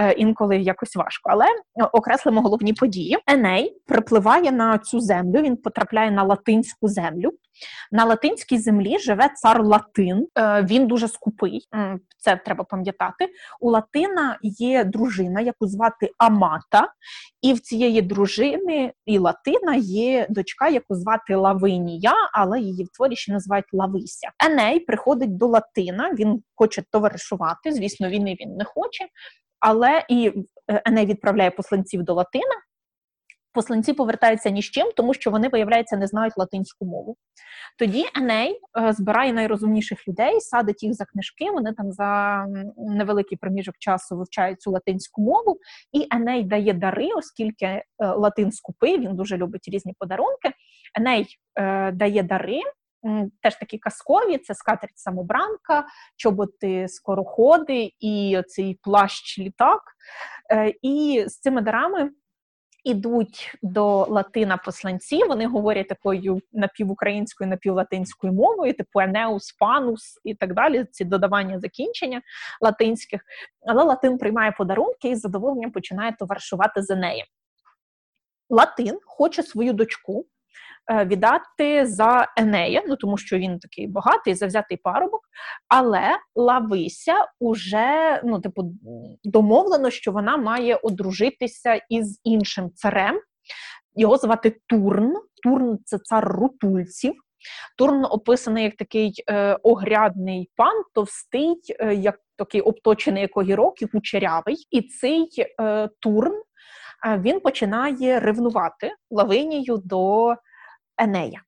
е, 0.00 0.12
інколи 0.12 0.56
якось 0.58 0.96
важко. 0.96 1.30
Але 1.30 1.44
е, 1.44 1.84
окреслимо 1.92 2.40
головні 2.40 2.72
події. 2.72 3.16
Еней 3.26 3.76
припливає 3.86 4.52
на 4.52 4.78
цю 4.78 5.00
землю. 5.00 5.42
Він 5.42 5.56
потрапляє 5.56 6.10
на 6.10 6.22
латинську 6.22 6.88
землю. 6.88 7.30
На 7.92 8.04
латинській 8.04 8.58
землі 8.58 8.98
живе 8.98 9.30
цар 9.34 9.64
Латин. 9.64 10.26
Е, 10.38 10.62
він 10.62 10.86
дуже 10.86 11.08
скупий. 11.08 11.68
Це 12.18 12.36
треба 12.36 12.64
пам'ятати. 12.64 13.28
У 13.60 13.70
Латина 13.70 14.38
є 14.42 14.84
дружина, 14.84 15.40
яку 15.40 15.66
звати 15.66 16.10
Амата, 16.18 16.88
і 17.42 17.52
в 17.52 17.60
цієї 17.60 18.02
дружини 18.02 18.92
і 19.06 19.18
Латина 19.18 19.74
є 19.82 20.26
дочка, 20.30 20.68
яку 20.68 20.94
звати 20.94 21.34
Лавинія, 21.34 22.14
але 22.32 22.60
її 22.60 22.84
в 22.84 22.88
творі 22.88 23.16
ще 23.16 23.32
називають 23.32 23.72
Лавися. 23.72 24.30
Еней 24.44 24.80
приходить 24.80 25.36
до 25.36 25.46
Латина. 25.46 26.14
Він 26.14 26.42
хоче 26.54 26.82
товаришувати. 26.90 27.72
Звісно, 27.72 28.08
війни 28.08 28.36
він 28.40 28.56
не 28.56 28.64
хоче. 28.64 29.06
Але 29.60 30.04
і 30.08 30.32
е, 30.70 30.82
Еней 30.84 31.06
відправляє 31.06 31.50
посланців 31.50 32.02
до 32.02 32.14
Латина, 32.14 32.54
посланці 33.52 33.92
повертаються 33.92 34.50
ні 34.50 34.62
з 34.62 34.64
чим, 34.64 34.90
тому 34.96 35.14
що 35.14 35.30
вони, 35.30 35.48
виявляється, 35.48 35.96
не 35.96 36.06
знають 36.06 36.36
латинську 36.36 36.84
мову. 36.84 37.16
Тоді 37.78 38.04
Еней 38.16 38.60
е, 38.78 38.92
збирає 38.92 39.32
найрозумніших 39.32 40.08
людей, 40.08 40.40
садить 40.40 40.82
їх 40.82 40.94
за 40.94 41.04
книжки. 41.04 41.50
Вони 41.50 41.72
там 41.72 41.92
за 41.92 42.46
невеликий 42.76 43.38
проміжок 43.38 43.74
часу 43.78 44.16
вивчають 44.16 44.60
цю 44.60 44.70
латинську 44.70 45.22
мову, 45.22 45.58
і 45.92 46.06
Еней 46.10 46.42
дає 46.42 46.72
дари, 46.72 47.08
оскільки 47.16 47.66
е, 47.66 47.84
латин 47.98 48.52
скупий, 48.52 48.98
він 48.98 49.16
дуже 49.16 49.36
любить 49.36 49.68
різні 49.68 49.94
подарунки. 49.98 50.52
Еней 50.98 51.26
е, 51.54 51.92
дає 51.92 52.22
дари. 52.22 52.60
Теж 53.42 53.56
такі 53.56 53.78
казкові, 53.78 54.38
це 54.38 54.54
скатерть 54.54 54.98
самобранка, 54.98 55.86
чоботи 56.16 56.88
скороходи 56.88 57.92
і 58.00 58.42
цей 58.48 58.78
плащ 58.82 59.38
літак. 59.38 59.80
І 60.82 61.24
з 61.26 61.38
цими 61.38 61.62
дарами 61.62 62.10
ідуть 62.84 63.58
до 63.62 64.06
латина 64.08 64.56
посланці, 64.56 65.24
вони 65.24 65.46
говорять 65.46 65.88
такою 65.88 66.40
напівукраїнською, 66.52 67.50
напівлатинською 67.50 68.32
мовою, 68.32 68.74
типу 68.74 69.00
енеус, 69.00 69.52
панус 69.52 70.20
і 70.24 70.34
так 70.34 70.54
далі. 70.54 70.86
Ці 70.90 71.04
додавання 71.04 71.60
закінчення 71.60 72.22
латинських. 72.60 73.20
Але 73.66 73.82
Латин 73.82 74.18
приймає 74.18 74.52
подарунки 74.52 75.08
і 75.08 75.14
з 75.14 75.20
задоволенням 75.20 75.70
починає 75.70 76.16
товаришувати 76.18 76.82
за 76.82 76.96
нею. 76.96 77.24
Латин 78.50 78.98
хоче 79.04 79.42
свою 79.42 79.72
дочку 79.72 80.26
віддати 80.90 81.86
за 81.86 82.28
Енея, 82.36 82.82
ну 82.88 82.96
тому 82.96 83.18
що 83.18 83.38
він 83.38 83.58
такий 83.58 83.86
багатий, 83.86 84.34
завзятий 84.34 84.76
парубок. 84.76 85.20
Але 85.68 86.18
Лавися 86.34 87.14
уже 87.40 88.20
ну, 88.24 88.40
типу, 88.40 88.72
домовлено, 89.24 89.90
що 89.90 90.12
вона 90.12 90.36
має 90.36 90.76
одружитися 90.76 91.80
із 91.88 92.20
іншим 92.24 92.70
царем. 92.74 93.20
Його 93.96 94.16
звати 94.16 94.60
Турн. 94.66 95.14
Турн 95.42 95.78
це 95.84 95.98
цар 95.98 96.28
рутульців. 96.28 97.14
Турн 97.78 98.04
описаний 98.04 98.64
як 98.64 98.76
такий 98.76 99.12
е, 99.30 99.54
огрядний 99.62 100.50
пан, 100.56 100.82
товстий, 100.94 101.60
е, 101.80 101.94
як 101.94 102.18
такий 102.36 102.60
обточений 102.60 103.22
як 103.22 103.36
огірок 103.36 103.82
і 103.82 103.86
кучерявий. 103.86 104.56
І 104.70 104.82
цей 104.82 105.28
е, 105.60 105.88
Турн 106.00 106.32
е, 107.06 107.18
він 107.18 107.40
починає 107.40 108.20
ревнувати 108.20 108.92
Лавинію 109.10 109.76
до 109.84 110.34
Енея. 111.00 111.42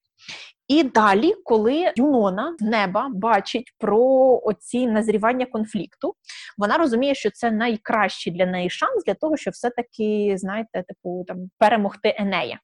І 0.68 0.82
далі, 0.82 1.34
коли 1.44 1.92
Юнона 1.96 2.56
з 2.58 2.62
неба 2.62 3.10
бачить 3.14 3.74
про 3.78 4.00
оці 4.44 4.86
назрівання 4.86 5.46
конфлікту, 5.46 6.14
вона 6.58 6.78
розуміє, 6.78 7.14
що 7.14 7.30
це 7.30 7.50
найкращий 7.50 8.32
для 8.32 8.46
неї 8.46 8.70
шанс 8.70 9.04
для 9.06 9.14
того, 9.14 9.36
щоб 9.36 9.52
все-таки, 9.52 10.34
знаєте, 10.36 10.84
типу 10.88 11.24
там 11.28 11.38
перемогти 11.58 12.14
Енея. 12.18 12.58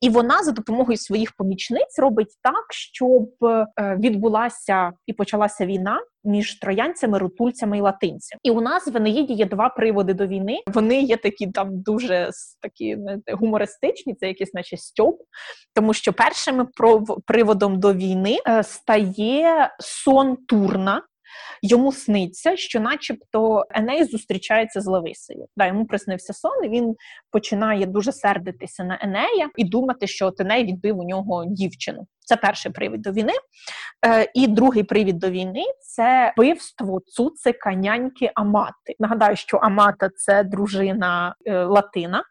І 0.00 0.08
вона 0.08 0.42
за 0.42 0.52
допомогою 0.52 0.98
своїх 0.98 1.32
помічниць 1.32 1.98
робить 1.98 2.36
так, 2.42 2.64
щоб 2.70 3.28
е, 3.42 3.66
відбулася 4.00 4.92
і 5.06 5.12
почалася 5.12 5.66
війна 5.66 6.00
між 6.24 6.58
троянцями, 6.58 7.18
рутульцями 7.18 7.78
і 7.78 7.80
латинцями. 7.80 8.40
І 8.42 8.50
у 8.50 8.60
нас 8.60 8.86
в 8.86 8.96
Енеїді 8.96 9.32
є 9.32 9.46
два 9.46 9.68
приводи 9.68 10.14
до 10.14 10.26
війни. 10.26 10.58
Вони 10.66 11.00
є 11.00 11.16
такі 11.16 11.46
там 11.46 11.80
дуже 11.82 12.30
такі 12.60 12.98
гумористичні, 13.32 14.14
це 14.14 14.28
якийсь 14.28 14.54
наче 14.54 14.76
стьоп, 14.76 15.20
тому 15.74 15.94
що 15.94 16.12
першим 16.12 16.68
приводом 17.26 17.80
до 17.80 17.92
війни 17.92 18.38
е, 18.48 18.62
стає 18.62 19.70
сон 19.80 20.36
Турна. 20.36 21.02
Йому 21.62 21.92
сниться, 21.92 22.56
що, 22.56 22.80
начебто, 22.80 23.64
Еней 23.70 24.04
зустрічається 24.04 24.80
з 24.80 24.86
Лависею. 24.86 25.46
Да, 25.56 25.66
йому 25.66 25.86
приснився 25.86 26.32
сон, 26.32 26.64
і 26.64 26.68
він 26.68 26.94
починає 27.30 27.86
дуже 27.86 28.12
сердитися 28.12 28.84
на 28.84 28.98
Енея 29.02 29.50
і 29.56 29.64
думати, 29.64 30.06
що 30.06 30.26
от 30.26 30.40
Еней 30.40 30.64
відбив 30.64 30.98
у 30.98 31.04
нього 31.04 31.44
дівчину. 31.46 32.06
Це 32.24 32.36
перший 32.36 32.72
привід 32.72 33.02
до 33.02 33.12
війни. 33.12 33.32
Е, 34.06 34.30
І 34.34 34.46
другий 34.46 34.82
привід 34.82 35.18
до 35.18 35.30
війни 35.30 35.64
це 35.80 36.32
вбивство 36.36 37.00
цуцика 37.06 37.74
няньки 37.74 38.30
Амати. 38.34 38.94
Нагадаю, 38.98 39.36
що 39.36 39.56
Амата 39.56 40.08
це 40.16 40.44
дружина 40.44 41.34
е, 41.46 41.64
Латина 41.64 42.24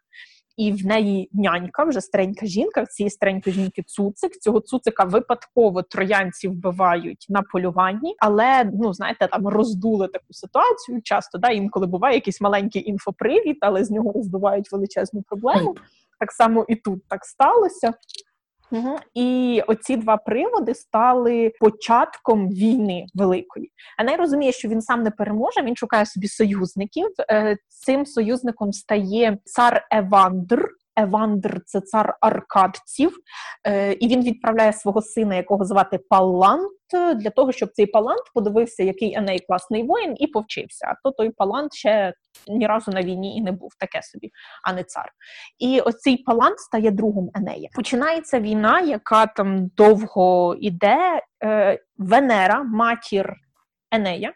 і 0.56 0.72
в 0.72 0.86
неї 0.86 1.28
нянька, 1.32 1.84
вже 1.84 2.00
старенька 2.00 2.46
жінка. 2.46 2.82
В 2.82 2.88
цієї 2.88 3.10
старенької 3.10 3.54
жінки 3.54 3.82
цуцик. 3.82 4.36
Цього 4.36 4.60
цуцика 4.60 5.04
випадково 5.04 5.82
троянці 5.82 6.48
вбивають 6.48 7.26
на 7.28 7.42
полюванні, 7.42 8.14
але 8.18 8.64
ну 8.64 8.92
знаєте, 8.94 9.28
там 9.28 9.48
роздули 9.48 10.08
таку 10.08 10.32
ситуацію. 10.32 11.02
Часто 11.02 11.38
да 11.38 11.48
інколи 11.50 11.86
буває 11.86 12.14
якийсь 12.14 12.40
маленький 12.40 12.88
інфопривід, 12.90 13.56
але 13.60 13.84
з 13.84 13.90
нього 13.90 14.12
роздувають 14.12 14.72
величезну 14.72 15.22
проблему. 15.22 15.76
Так 16.20 16.32
само 16.32 16.64
і 16.68 16.76
тут 16.76 17.08
так 17.08 17.24
сталося. 17.24 17.92
Угу. 18.72 18.96
І 19.14 19.62
оці 19.66 19.96
два 19.96 20.16
приводи 20.16 20.74
стали 20.74 21.52
початком 21.60 22.48
війни 22.48 23.06
великої. 23.14 23.70
А 23.98 24.04
розуміє, 24.16 24.52
що 24.52 24.68
він 24.68 24.82
сам 24.82 25.02
не 25.02 25.10
переможе. 25.10 25.62
Він 25.62 25.76
шукає 25.76 26.06
собі 26.06 26.28
союзників. 26.28 27.06
Е, 27.30 27.56
цим 27.68 28.06
союзником 28.06 28.72
стає 28.72 29.38
цар 29.44 29.86
Евандр. 29.90 30.68
Евандр 30.96 31.60
це 31.66 31.80
цар 31.80 32.16
аркадців, 32.20 33.16
е, 33.66 33.92
і 33.92 34.08
він 34.08 34.22
відправляє 34.22 34.72
свого 34.72 35.02
сина, 35.02 35.34
якого 35.34 35.64
звати 35.64 35.98
Паллант, 35.98 36.70
для 37.16 37.30
того, 37.30 37.52
щоб 37.52 37.72
цей 37.72 37.86
Палант 37.86 38.22
подивився, 38.34 38.82
який 38.82 39.14
Еней 39.14 39.38
класний 39.38 39.82
воїн, 39.82 40.14
і 40.18 40.26
повчився. 40.26 40.86
А 40.86 40.94
то 41.02 41.10
той 41.10 41.30
Палант 41.30 41.74
ще 41.74 42.14
ні 42.48 42.66
разу 42.66 42.90
на 42.90 43.02
війні 43.02 43.36
і 43.36 43.42
не 43.42 43.52
був 43.52 43.70
таке 43.78 44.02
собі, 44.02 44.30
а 44.64 44.72
не 44.72 44.84
цар. 44.84 45.12
І 45.58 45.80
оцей 45.80 46.16
Палант 46.16 46.58
стає 46.58 46.90
другом 46.90 47.30
Енея. 47.34 47.68
Починається 47.74 48.40
війна, 48.40 48.80
яка 48.80 49.26
там 49.26 49.66
довго 49.76 50.56
іде. 50.60 51.22
Е, 51.44 51.78
Венера, 51.98 52.62
матір 52.62 53.34
Енея. 53.90 54.32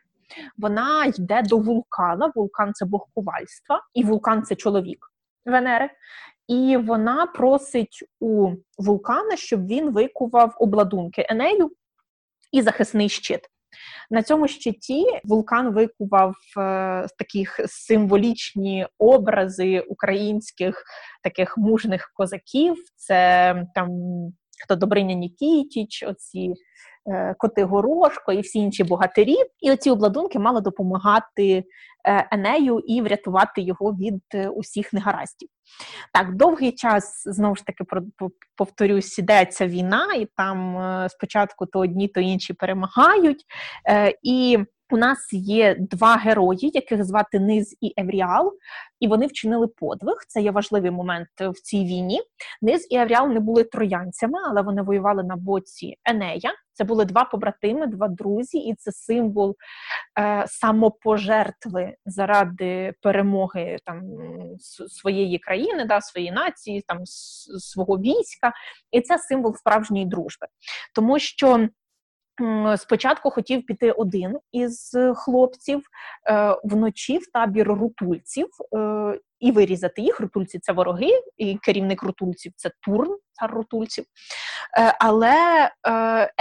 Вона 0.58 1.04
йде 1.04 1.42
до 1.42 1.58
вулкана. 1.58 2.32
Вулкан 2.34 2.72
це 2.74 2.84
бог 2.84 3.06
ковальства, 3.14 3.82
і 3.94 4.04
вулкан 4.04 4.42
це 4.42 4.54
чоловік 4.54 5.06
Венери 5.44 5.90
і 6.48 6.76
вона 6.76 7.26
просить 7.26 8.04
у 8.20 8.52
вулкана, 8.78 9.36
щоб 9.36 9.66
він 9.66 9.90
викував 9.90 10.56
обладунки 10.58 11.26
Енею 11.28 11.70
і 12.52 12.62
захисний 12.62 13.08
щит. 13.08 13.40
На 14.10 14.22
цьому 14.22 14.48
щиті 14.48 15.04
вулкан 15.24 15.74
викував 15.74 16.34
е, 16.58 17.06
таких 17.18 17.60
символічні 17.66 18.86
образи 18.98 19.80
українських 19.80 20.84
таких 21.22 21.58
мужних 21.58 22.10
козаків. 22.14 22.76
Це 22.96 23.54
там 23.74 23.90
хто 24.64 24.76
Добриня 24.76 25.14
Нікітіч, 25.14 26.02
оці 26.02 26.54
е, 27.10 27.34
коти 27.38 27.64
Горошко 27.64 28.32
і 28.32 28.40
всі 28.40 28.58
інші 28.58 28.84
богатирі. 28.84 29.36
І 29.60 29.70
оці 29.70 29.90
обладунки 29.90 30.38
мали 30.38 30.60
допомагати 30.60 31.64
е, 32.08 32.28
Енею 32.32 32.78
і 32.78 33.02
врятувати 33.02 33.60
його 33.60 33.92
від 33.92 34.22
е, 34.34 34.48
усіх 34.48 34.92
негараздів. 34.92 35.48
Так, 36.12 36.34
довгий 36.34 36.72
час 36.72 37.22
знову 37.26 37.56
ж 37.56 37.64
таки 37.66 37.84
повторюсь, 38.56 39.18
ідеться 39.18 39.66
війна, 39.66 40.14
і 40.14 40.28
там 40.36 40.78
е, 40.78 41.08
спочатку 41.08 41.66
то 41.66 41.78
одні, 41.78 42.08
то 42.08 42.20
інші 42.20 42.52
перемагають. 42.52 43.44
І 44.22 44.58
у 44.90 44.96
нас 44.96 45.32
є 45.32 45.76
два 45.78 46.16
герої, 46.16 46.70
яких 46.74 47.04
звати 47.04 47.40
Низ 47.40 47.76
і 47.80 47.94
Евріал, 47.96 48.52
і 49.00 49.08
вони 49.08 49.26
вчинили 49.26 49.66
подвиг. 49.66 50.16
Це 50.28 50.40
є 50.40 50.50
важливий 50.50 50.90
момент 50.90 51.28
в 51.40 51.60
цій 51.62 51.84
війні. 51.84 52.22
Низ 52.62 52.86
і 52.90 52.96
Евріал 52.96 53.28
не 53.28 53.40
були 53.40 53.64
троянцями, 53.64 54.38
але 54.48 54.62
вони 54.62 54.82
воювали 54.82 55.22
на 55.22 55.36
боці 55.36 55.96
Енея. 56.04 56.52
Це 56.72 56.84
були 56.84 57.04
два 57.04 57.24
побратими, 57.24 57.86
два 57.86 58.08
друзі, 58.08 58.58
і 58.58 58.74
це 58.74 58.92
символ 58.92 59.56
е, 60.18 60.44
самопожертви 60.48 61.94
заради 62.06 62.94
перемоги 63.02 63.78
там 63.84 64.02
своєї 64.88 65.38
країни, 65.38 65.84
да, 65.84 66.00
своєї 66.00 66.32
нації, 66.32 66.84
там 66.86 66.98
свого 67.06 67.98
війська. 67.98 68.52
І 68.90 69.00
це 69.00 69.18
символ 69.18 69.56
справжньої 69.56 70.06
дружби, 70.06 70.46
тому 70.94 71.18
що. 71.18 71.68
Спочатку 72.76 73.30
хотів 73.30 73.66
піти 73.66 73.92
один 73.92 74.38
із 74.52 74.96
хлопців 75.14 75.82
е, 76.30 76.56
вночі 76.64 77.18
в 77.18 77.32
табір 77.32 77.68
рутульців 77.68 78.48
е, 78.76 79.20
і 79.40 79.52
вирізати 79.52 80.02
їх. 80.02 80.20
Рутульці 80.20 80.58
це 80.58 80.72
вороги, 80.72 81.10
і 81.36 81.56
керівник 81.56 82.02
рутульців 82.02 82.52
це 82.56 82.70
Турн, 82.80 83.18
цар 83.32 83.50
рутульців. 83.50 84.04
Е, 84.78 84.96
але 85.00 85.70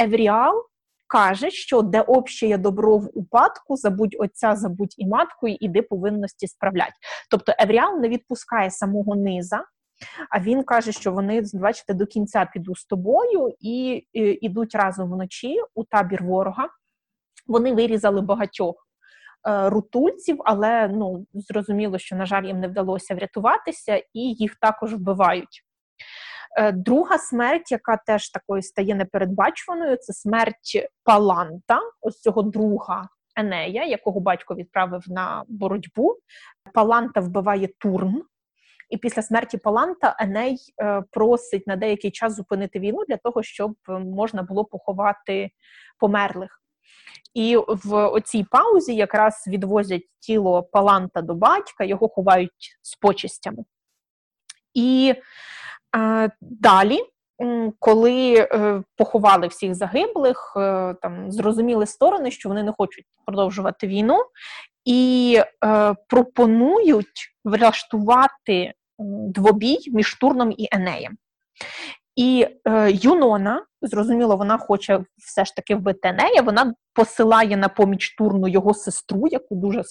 Евріал 0.01 0.53
каже, 1.08 1.51
що 1.51 1.81
де 1.81 2.01
общее 2.01 2.58
добро 2.58 2.97
в 2.97 3.10
упадку, 3.13 3.75
забудь 3.75 4.15
отця, 4.19 4.55
забудь 4.55 4.93
і 4.97 5.08
матку, 5.08 5.47
і 5.47 5.58
іди 5.60 5.81
повинності 5.81 6.47
справлять. 6.47 6.93
Тобто 7.29 7.53
Евріал 7.60 7.99
не 7.99 8.10
відпускає 8.10 8.71
самого 8.71 9.15
низа. 9.15 9.63
А 10.29 10.39
він 10.39 10.63
каже, 10.63 10.91
що 10.91 11.12
вони 11.12 11.43
бачите, 11.53 11.93
до 11.93 12.05
кінця 12.05 12.49
піду 12.53 12.75
з 12.75 12.86
тобою 12.86 13.53
і, 13.60 14.08
ідуть 14.41 14.75
разом 14.75 15.12
вночі 15.12 15.62
у 15.75 15.84
табір 15.84 16.23
ворога. 16.23 16.69
Вони 17.47 17.73
вирізали 17.73 18.21
багатьох 18.21 18.75
е, 19.47 19.69
рутульців, 19.69 20.41
але 20.45 20.88
ну 20.88 21.25
зрозуміло, 21.34 21.97
що 21.97 22.15
на 22.15 22.25
жаль 22.25 22.43
їм 22.43 22.60
не 22.60 22.67
вдалося 22.67 23.15
врятуватися, 23.15 23.95
і 23.95 24.19
їх 24.19 24.55
також 24.55 24.93
вбивають. 24.93 25.63
Е, 26.58 26.71
друга 26.71 27.17
смерть, 27.17 27.71
яка 27.71 27.97
теж 27.97 28.29
такою 28.29 28.62
стає 28.62 28.95
непередбачуваною, 28.95 29.97
це 29.97 30.13
смерть 30.13 30.88
Паланта, 31.03 31.81
ось 32.01 32.21
цього 32.21 32.41
друга 32.41 33.10
Енея, 33.36 33.86
якого 33.86 34.19
батько 34.19 34.55
відправив 34.55 35.03
на 35.08 35.43
боротьбу. 35.47 36.17
Паланта 36.73 37.19
вбиває 37.19 37.69
Турн. 37.77 38.23
І 38.89 38.97
після 38.97 39.21
смерті 39.21 39.57
Паланта 39.57 40.15
Еней 40.19 40.57
е, 40.81 41.03
просить 41.11 41.67
на 41.67 41.75
деякий 41.75 42.11
час 42.11 42.35
зупинити 42.35 42.79
війну 42.79 43.03
для 43.07 43.17
того, 43.17 43.43
щоб 43.43 43.75
можна 43.87 44.43
було 44.43 44.65
поховати 44.65 45.49
померлих. 45.99 46.61
І 47.33 47.57
в 47.67 48.07
оцій 48.07 48.45
паузі 48.51 48.95
якраз 48.95 49.43
відвозять 49.47 50.05
тіло 50.19 50.63
Паланта 50.63 51.21
до 51.21 51.33
батька, 51.33 51.83
його 51.83 52.09
ховають 52.09 52.77
з 52.81 52.95
почистями. 52.95 53.63
І 54.73 55.15
е, 55.97 56.31
далі, 56.41 56.99
коли 57.79 58.35
е, 58.35 58.83
поховали 58.95 59.47
всіх 59.47 59.75
загиблих, 59.75 60.53
е, 60.57 60.95
там 61.01 61.31
зрозуміли 61.31 61.85
сторони, 61.85 62.31
що 62.31 62.49
вони 62.49 62.63
не 62.63 62.71
хочуть 62.71 63.05
продовжувати 63.25 63.87
війну, 63.87 64.25
і 64.85 65.41
е, 65.65 65.95
пропонують 66.07 67.35
влаштувати 67.43 68.73
двобій 69.29 69.77
між 69.87 70.13
Турном 70.13 70.51
і 70.51 70.67
Енеєм. 70.71 71.17
І 72.15 72.47
е, 72.67 72.91
Юнона, 72.91 73.65
зрозуміло, 73.81 74.37
вона 74.37 74.57
хоче 74.57 75.03
все 75.17 75.45
ж 75.45 75.55
таки 75.55 75.75
вбити 75.75 76.07
Енея, 76.07 76.41
вона 76.41 76.73
посилає 76.93 77.57
на 77.57 77.69
поміч 77.69 78.15
Турну 78.15 78.47
його 78.47 78.73
сестру, 78.73 79.27
яку 79.27 79.55
дуже 79.55 79.83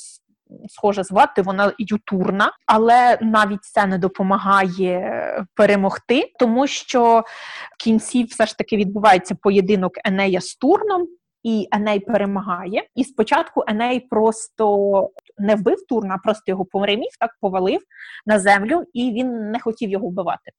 схоже 0.69 1.05
звати, 1.05 1.43
вона 1.43 1.73
Ютурна, 1.79 2.53
але 2.67 3.19
навіть 3.21 3.65
це 3.65 3.87
не 3.87 3.99
допомагає 3.99 5.47
перемогти, 5.55 6.33
тому 6.39 6.67
що 6.67 7.25
в 7.73 7.83
кінці 7.85 8.25
все 8.25 8.47
ж 8.47 8.59
таки 8.59 8.77
відбувається 8.77 9.35
поєдинок 9.35 9.93
Енея 10.05 10.41
з 10.41 10.55
Турном 10.55 11.09
і 11.45 11.69
Еней 11.73 12.01
перемагає. 12.01 12.85
І 12.95 13.05
спочатку 13.05 13.65
Еней 13.67 14.01
просто 14.01 15.11
не 15.39 15.55
вбив 15.55 15.87
Турна, 15.89 16.19
просто 16.19 16.43
його 16.47 16.65
помремів, 16.65 17.11
так 17.21 17.31
повалив 17.41 17.81
на 18.27 18.39
землю, 18.39 18.85
і 18.93 19.13
він 19.13 19.51
не 19.51 19.61
хотів 19.61 19.91
його 19.91 20.09
вбивати. 20.09 20.51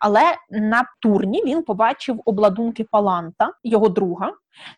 Але 0.00 0.22
на 0.50 0.84
турні 1.02 1.42
він 1.44 1.62
побачив 1.62 2.20
обладунки 2.24 2.84
Паланта, 2.84 3.52
його 3.64 3.88
друга. 3.88 4.32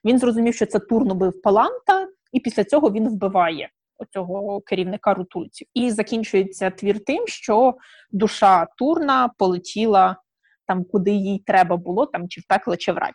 Він 0.04 0.18
зрозумів, 0.18 0.54
що 0.54 0.66
це 0.66 0.78
турн 0.78 1.10
убив 1.10 1.42
Паланта, 1.42 2.08
і 2.32 2.40
після 2.40 2.64
цього 2.64 2.90
він 2.90 3.08
вбиває 3.08 3.70
цього 4.12 4.60
керівника 4.60 5.14
рутульців. 5.14 5.68
І 5.74 5.90
закінчується 5.90 6.70
твір 6.70 7.04
тим, 7.04 7.26
що 7.26 7.74
душа 8.10 8.66
Турна 8.78 9.30
полетіла 9.38 10.16
там, 10.66 10.84
куди 10.84 11.10
їй 11.10 11.38
треба 11.46 11.76
було, 11.76 12.06
там 12.06 12.28
чи 12.28 12.40
в 12.40 12.76
чи 12.76 12.92
в 12.92 12.98
рай. 12.98 13.12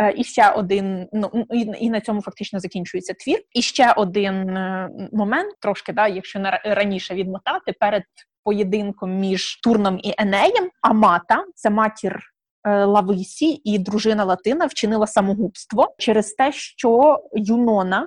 Е, 0.00 0.14
і 0.16 0.24
ще 0.24 0.50
один 0.50 1.08
ну 1.12 1.46
і, 1.78 1.90
на 1.90 2.00
цьому 2.00 2.22
фактично 2.22 2.60
закінчується 2.60 3.14
твір. 3.14 3.38
І 3.52 3.62
ще 3.62 3.92
один 3.92 4.56
е, 4.56 4.90
момент, 5.12 5.54
трошки 5.60 5.92
да, 5.92 6.08
якщо 6.08 6.40
раніше 6.64 7.14
відмотати 7.14 7.72
перед 7.80 8.02
поєдинком 8.44 9.18
між 9.18 9.60
Турном 9.60 9.98
і 10.02 10.14
Енеєм, 10.18 10.70
Амата 10.82 11.44
це 11.54 11.70
матір. 11.70 12.22
Е, 12.64 12.84
Лависі 12.84 13.60
і 13.64 13.78
дружина 13.78 14.24
Латина 14.24 14.66
вчинила 14.66 15.06
самогубство 15.06 15.94
через 15.98 16.32
те, 16.32 16.52
що 16.52 17.18
Юнона 17.32 18.06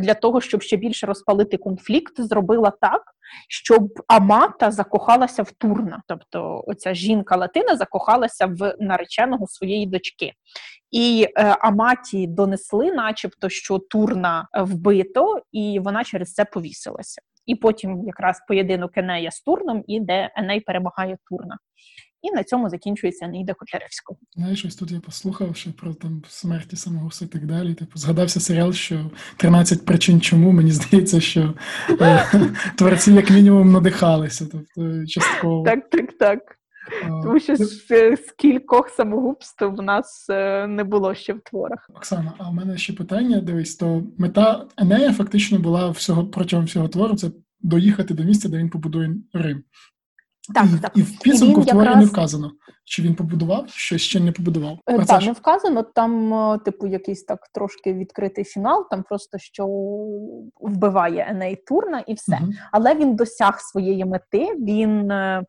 для 0.00 0.14
того, 0.14 0.40
щоб 0.40 0.62
ще 0.62 0.76
більше 0.76 1.06
розпалити 1.06 1.56
конфлікт, 1.56 2.20
зробила 2.20 2.72
так, 2.80 3.02
щоб 3.48 3.88
Амата 4.08 4.70
закохалася 4.70 5.42
в 5.42 5.50
Турна. 5.50 6.02
Тобто, 6.06 6.64
оця 6.66 6.94
жінка 6.94 7.36
Латина 7.36 7.76
закохалася 7.76 8.46
в 8.46 8.76
нареченого 8.80 9.46
своєї 9.46 9.86
дочки. 9.86 10.32
І 10.90 11.28
е, 11.36 11.42
Аматі 11.60 12.26
донесли, 12.26 12.92
начебто, 12.92 13.48
що 13.48 13.78
Турна 13.78 14.48
вбито, 14.54 15.42
і 15.52 15.80
вона 15.84 16.04
через 16.04 16.32
це 16.32 16.44
повісилася. 16.44 17.22
І 17.46 17.54
потім 17.54 18.02
якраз 18.06 18.40
поєдинок 18.48 18.96
Енея 18.96 19.30
з 19.30 19.40
Турном, 19.40 19.84
і 19.86 20.00
де 20.00 20.30
Еней 20.36 20.60
перемагає 20.60 21.18
Турна. 21.30 21.58
І 22.22 22.30
на 22.30 22.44
цьому 22.44 22.68
закінчується 22.68 23.26
Неїда 23.28 23.54
Котляревського. 23.54 24.18
Знаєш, 24.36 24.64
ось 24.64 24.76
тут 24.76 24.90
я 24.90 25.00
послухав 25.00 25.56
що 25.56 25.72
про 25.72 25.94
там 25.94 26.22
смерті 26.28 26.76
самогубства 26.76 27.26
і 27.26 27.28
так 27.28 27.46
далі. 27.46 27.74
Типу, 27.74 27.98
згадався 27.98 28.40
серіал, 28.40 28.72
що 28.72 29.10
13 29.36 29.84
причин 29.84 30.20
чому 30.20 30.52
мені 30.52 30.70
здається, 30.70 31.20
що 31.20 31.54
е, 32.00 32.24
творці 32.76 33.12
як 33.12 33.30
мінімум 33.30 33.72
надихалися. 33.72 34.46
Тобто 34.52 35.06
частково. 35.06 35.64
Так, 35.64 35.90
так, 35.90 36.18
так. 36.18 36.56
Тому 37.22 37.40
що 37.40 37.56
з, 37.56 37.86
з 37.88 38.60
самогубств 38.96 39.64
в 39.64 39.82
нас 39.82 40.26
е, 40.30 40.66
не 40.66 40.84
було 40.84 41.14
ще 41.14 41.32
в 41.32 41.40
творах. 41.40 41.90
Оксана, 41.94 42.32
а 42.38 42.50
в 42.50 42.54
мене 42.54 42.78
ще 42.78 42.92
питання: 42.92 43.40
дивись, 43.40 43.76
то 43.76 44.02
мета 44.18 44.66
Енея 44.76 45.12
фактично 45.12 45.58
була 45.58 45.90
всього 45.90 46.26
протягом 46.26 46.64
всього 46.64 46.88
твору 46.88 47.16
це 47.16 47.30
доїхати 47.60 48.14
до 48.14 48.22
місця, 48.22 48.48
де 48.48 48.58
він 48.58 48.70
побудує 48.70 49.14
Рим. 49.32 49.62
Так, 50.54 50.66
і, 50.76 50.80
так. 50.80 50.92
і 50.94 51.02
в 51.02 51.18
підсумку 51.18 51.60
в 51.60 51.66
творі 51.66 51.86
якраз... 51.86 52.04
не 52.04 52.10
вказано, 52.10 52.52
чи 52.84 53.02
він 53.02 53.14
побудував, 53.14 53.64
що 53.68 53.98
ще 53.98 54.20
не 54.20 54.32
побудував. 54.32 54.78
Е, 54.86 55.04
так, 55.04 55.22
не 55.22 55.32
вказано. 55.32 55.82
Там, 55.82 56.34
е, 56.34 56.58
типу, 56.58 56.86
якийсь 56.86 57.24
так 57.24 57.38
трошки 57.54 57.92
відкритий 57.92 58.44
фінал, 58.44 58.88
там 58.90 59.02
просто 59.02 59.38
що 59.38 59.66
вбиває 60.60 61.26
Еней 61.30 61.56
Турна 61.56 62.00
і 62.00 62.14
все. 62.14 62.38
Угу. 62.42 62.52
Але 62.72 62.94
він 62.94 63.16
досяг 63.16 63.60
своєї 63.60 64.04
мети, 64.04 64.54
він 64.58 65.10
е, 65.10 65.42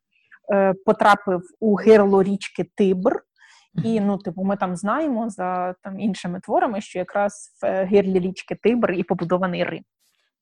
е, 0.53 0.73
потрапив 0.85 1.41
у 1.59 1.75
гирло 1.75 2.23
річки 2.23 2.65
Тибр. 2.75 3.21
І 3.83 3.99
ну, 3.99 4.17
типу, 4.17 4.43
ми 4.43 4.57
там 4.57 4.75
знаємо 4.75 5.29
за 5.29 5.75
там 5.83 5.99
іншими 5.99 6.39
творами, 6.39 6.81
що 6.81 6.99
якраз 6.99 7.57
в 7.61 7.85
гирлі 7.85 8.19
річки 8.19 8.57
Тибр 8.63 8.91
і 8.91 9.03
побудований 9.03 9.63
Рим. 9.63 9.83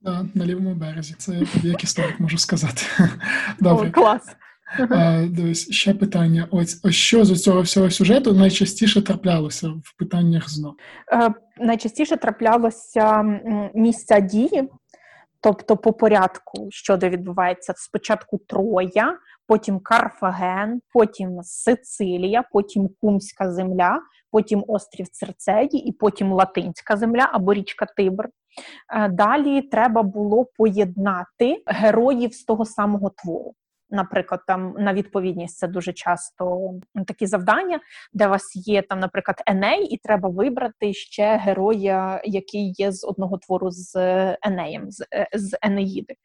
Да, 0.01 0.25
на 0.35 0.45
лівому 0.45 0.75
березі. 0.75 1.15
Це 1.17 1.41
як 1.63 1.83
історик 1.83 2.19
можу 2.19 2.37
сказати. 2.37 2.81
Добре. 3.59 3.89
О, 3.89 3.91
клас. 3.91 4.35
А, 4.77 5.25
Дивись, 5.29 5.71
ще 5.71 5.93
питання. 5.93 6.47
Ось 6.51 6.79
ось 6.83 6.95
що 6.95 7.25
з 7.25 7.43
цього 7.43 7.61
всього 7.61 7.89
сюжету 7.89 8.33
найчастіше 8.33 9.01
траплялося 9.01 9.67
в 9.67 9.97
питаннях 9.97 10.49
ЗНО? 10.49 10.75
Е, 11.13 11.33
найчастіше 11.59 12.17
траплялося 12.17 13.23
місця 13.73 14.19
дії. 14.19 14.69
Тобто, 15.41 15.77
по 15.77 15.93
порядку, 15.93 16.67
що 16.69 16.97
де 16.97 17.09
відбувається 17.09 17.73
спочатку 17.77 18.37
Троя, 18.47 19.17
потім 19.47 19.79
Карфаген, 19.79 20.81
потім 20.93 21.39
Сицилія, 21.43 22.43
потім 22.51 22.89
Кумська 23.01 23.51
земля, 23.51 24.01
потім 24.31 24.63
острів 24.67 25.07
Церцеї 25.07 25.87
і 25.89 25.91
потім 25.91 26.33
Латинська 26.33 26.97
земля 26.97 27.29
або 27.33 27.53
річка 27.53 27.85
Тибр. 27.97 28.29
Е, 28.93 29.09
далі 29.09 29.61
треба 29.61 30.03
було 30.03 30.45
поєднати 30.57 31.63
героїв 31.65 32.33
з 32.33 32.43
того 32.43 32.65
самого 32.65 33.11
твору. 33.23 33.53
Наприклад, 33.91 34.41
там 34.47 34.75
на 34.77 34.93
відповідність 34.93 35.57
це 35.57 35.67
дуже 35.67 35.93
часто 35.93 36.71
такі 37.07 37.25
завдання, 37.25 37.79
де 38.13 38.27
у 38.27 38.29
вас 38.29 38.55
є 38.55 38.81
там, 38.81 38.99
наприклад, 38.99 39.41
Еней, 39.47 39.85
і 39.85 39.97
треба 39.97 40.29
вибрати 40.29 40.93
ще 40.93 41.37
героя, 41.37 42.21
який 42.25 42.73
є 42.77 42.91
з 42.91 43.03
одного 43.03 43.37
твору 43.37 43.71
з 43.71 43.95
Енеєм, 44.41 44.91
з 44.91 45.05
е, 45.13 45.27
з 45.33 45.57
Енеїди. 45.61 46.15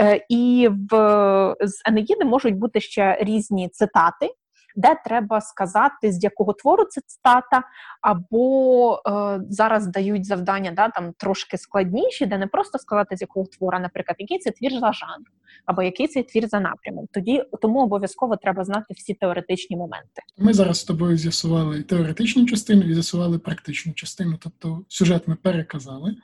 Е, 0.00 0.26
і 0.28 0.68
в 0.90 1.56
з 1.60 1.82
Енеїди 1.88 2.24
можуть 2.24 2.56
бути 2.56 2.80
ще 2.80 3.18
різні 3.20 3.68
цитати 3.68 4.30
де 4.76 4.96
треба 5.04 5.40
сказати, 5.40 6.12
з 6.12 6.24
якого 6.24 6.52
твору 6.52 6.84
це 6.84 7.00
цитата, 7.06 7.62
або 8.00 8.94
е, 9.06 9.40
зараз 9.50 9.86
дають 9.86 10.26
завдання 10.26 10.70
да, 10.70 10.88
там 10.88 11.12
трошки 11.16 11.58
складніші, 11.58 12.26
де 12.26 12.38
не 12.38 12.46
просто 12.46 12.78
сказати, 12.78 13.16
з 13.16 13.20
якого 13.20 13.46
твора, 13.46 13.78
наприклад, 13.80 14.16
який 14.18 14.38
це 14.38 14.50
твір 14.50 14.72
за 14.72 14.92
жанром, 14.92 15.34
або 15.66 15.82
який 15.82 16.08
це 16.08 16.22
твір 16.22 16.48
за 16.48 16.60
напрямом. 16.60 17.06
Тоді 17.12 17.44
тому 17.62 17.82
обов'язково 17.82 18.36
треба 18.36 18.64
знати 18.64 18.94
всі 18.94 19.14
теоретичні 19.14 19.76
моменти. 19.76 20.22
Ми 20.38 20.52
зараз 20.52 20.80
з 20.80 20.84
тобою 20.84 21.16
з'ясували 21.16 21.82
теоретичну 21.82 22.46
частину 22.46 22.82
і 22.82 22.94
з'ясували 22.94 23.38
практичну 23.38 23.92
частину, 23.92 24.36
тобто 24.40 24.84
сюжет 24.88 25.28
ми 25.28 25.34
переказали. 25.34 26.16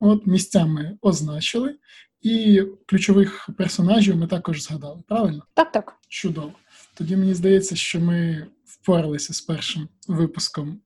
От 0.00 0.26
місцями 0.26 0.98
означили, 1.02 1.74
і 2.22 2.62
ключових 2.86 3.50
персонажів 3.58 4.16
ми 4.16 4.26
також 4.26 4.62
згадали. 4.62 5.02
Правильно? 5.08 5.46
Так, 5.54 5.72
так. 5.72 5.96
Чудово. 6.08 6.52
Тоді 6.94 7.16
мені 7.16 7.34
здається, 7.34 7.76
що 7.76 8.00
ми 8.00 8.46
впоралися 8.64 9.34
з 9.34 9.40
першим 9.40 9.88
випуском, 10.08 10.80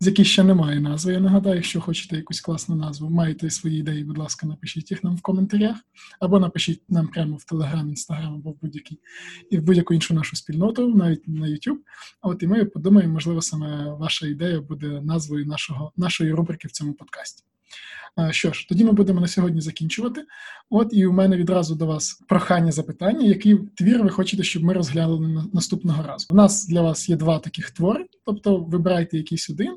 з 0.00 0.06
який 0.06 0.24
ще 0.24 0.44
немає 0.44 0.80
назви. 0.80 1.12
Я 1.12 1.20
нагадаю, 1.20 1.56
якщо 1.56 1.80
хочете 1.80 2.16
якусь 2.16 2.40
класну 2.40 2.76
назву, 2.76 3.10
маєте 3.10 3.50
свої 3.50 3.80
ідеї, 3.80 4.04
будь 4.04 4.18
ласка, 4.18 4.46
напишіть 4.46 4.90
їх 4.90 5.04
нам 5.04 5.16
в 5.16 5.22
коментарях, 5.22 5.76
або 6.20 6.40
напишіть 6.40 6.82
нам 6.88 7.08
прямо 7.08 7.36
в 7.36 7.44
Телеграм, 7.44 7.88
Інстаграм, 7.88 8.34
або 8.34 8.50
в 8.50 8.60
будь-який 8.62 9.00
і 9.50 9.58
в 9.58 9.62
будь-яку 9.62 9.94
іншу 9.94 10.14
нашу 10.14 10.36
спільноту, 10.36 10.94
навіть 10.94 11.28
на 11.28 11.46
YouTube. 11.46 11.78
А 12.20 12.28
от 12.28 12.42
і 12.42 12.46
ми 12.46 12.64
подумаємо, 12.64 13.12
можливо, 13.12 13.42
саме 13.42 13.92
ваша 13.92 14.26
ідея 14.26 14.60
буде 14.60 15.00
назвою 15.00 15.46
нашого 15.46 15.92
нашої 15.96 16.32
рубрики 16.32 16.68
в 16.68 16.70
цьому 16.70 16.92
подкасті. 16.92 17.44
Що 18.30 18.52
ж, 18.52 18.68
тоді 18.68 18.84
ми 18.84 18.92
будемо 18.92 19.20
на 19.20 19.26
сьогодні 19.26 19.60
закінчувати. 19.60 20.24
От 20.70 20.88
і 20.92 21.06
у 21.06 21.12
мене 21.12 21.36
відразу 21.36 21.74
до 21.74 21.86
вас 21.86 22.22
прохання 22.28 22.72
запитання, 22.72 23.26
який 23.26 23.58
твір 23.74 24.02
ви 24.02 24.10
хочете, 24.10 24.42
щоб 24.42 24.62
ми 24.62 24.72
розглянули 24.72 25.44
наступного 25.52 26.02
разу. 26.02 26.26
У 26.30 26.34
нас 26.34 26.68
для 26.68 26.82
вас 26.82 27.08
є 27.08 27.16
два 27.16 27.38
таких 27.38 27.70
твори, 27.70 28.06
тобто 28.26 28.56
вибирайте 28.56 29.16
якийсь 29.16 29.50
один. 29.50 29.76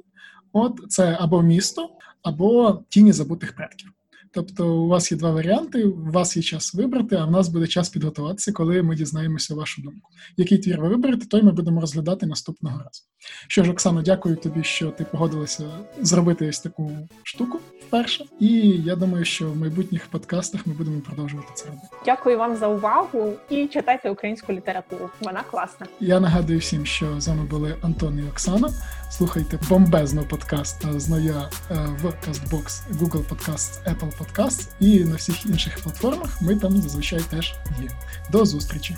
От 0.51 0.79
це 0.89 1.17
або 1.19 1.41
місто, 1.41 1.89
або 2.23 2.83
тіні 2.89 3.11
забутих 3.11 3.55
предків. 3.55 3.89
Тобто, 4.33 4.75
у 4.75 4.87
вас 4.87 5.11
є 5.11 5.17
два 5.17 5.31
варіанти. 5.31 5.83
У 5.83 6.11
вас 6.11 6.37
є 6.37 6.43
час 6.43 6.73
вибрати, 6.73 7.15
а 7.15 7.25
в 7.25 7.31
нас 7.31 7.47
буде 7.47 7.67
час 7.67 7.89
підготуватися, 7.89 8.51
коли 8.51 8.83
ми 8.83 8.95
дізнаємося 8.95 9.55
вашу 9.55 9.81
думку. 9.81 10.09
Який 10.37 10.57
твір 10.57 10.81
ви 10.81 10.87
виберете, 10.87 11.25
той 11.25 11.43
ми 11.43 11.51
будемо 11.51 11.81
розглядати 11.81 12.25
наступного 12.25 12.77
разу. 12.77 13.01
Що 13.47 13.63
ж, 13.63 13.71
Оксано, 13.71 14.01
дякую 14.01 14.35
тобі, 14.35 14.63
що 14.63 14.89
ти 14.89 15.03
погодилася 15.03 15.63
зробити 16.01 16.49
ось 16.49 16.59
таку 16.59 16.91
штуку 17.23 17.59
вперше. 17.87 18.25
І 18.39 18.49
я 18.85 18.95
думаю, 18.95 19.25
що 19.25 19.51
в 19.51 19.57
майбутніх 19.57 20.07
подкастах 20.07 20.67
ми 20.67 20.73
будемо 20.73 21.01
продовжувати 21.01 21.47
це 21.53 21.65
робити. 21.65 21.87
Дякую 22.05 22.37
вам 22.37 22.55
за 22.55 22.67
увагу 22.67 23.33
і 23.49 23.67
читайте 23.67 24.09
українську 24.09 24.53
літературу. 24.53 25.09
Вона 25.21 25.43
класна. 25.51 25.85
Я 25.99 26.19
нагадую 26.19 26.59
всім, 26.59 26.85
що 26.85 27.21
з 27.21 27.27
вами 27.27 27.43
були 27.43 27.75
Антон 27.81 28.19
і 28.19 28.23
Оксана. 28.23 28.69
Слухайте 29.11 29.59
бомбезно 29.69 30.23
подкаст 30.29 30.99
Зноя 30.99 31.49
е, 31.71 31.75
в 32.01 32.05
Castbox, 32.05 32.81
Google 32.91 33.27
Podcasts, 33.29 33.83
Apple 33.87 34.17
Podcasts 34.23 34.67
і 34.79 34.99
на 34.99 35.15
всіх 35.15 35.45
інших 35.45 35.79
платформах. 35.79 36.41
Ми 36.41 36.55
там 36.55 36.81
зазвичай 36.81 37.21
теж 37.29 37.55
є. 37.81 37.89
До 38.31 38.45
зустрічі. 38.45 38.91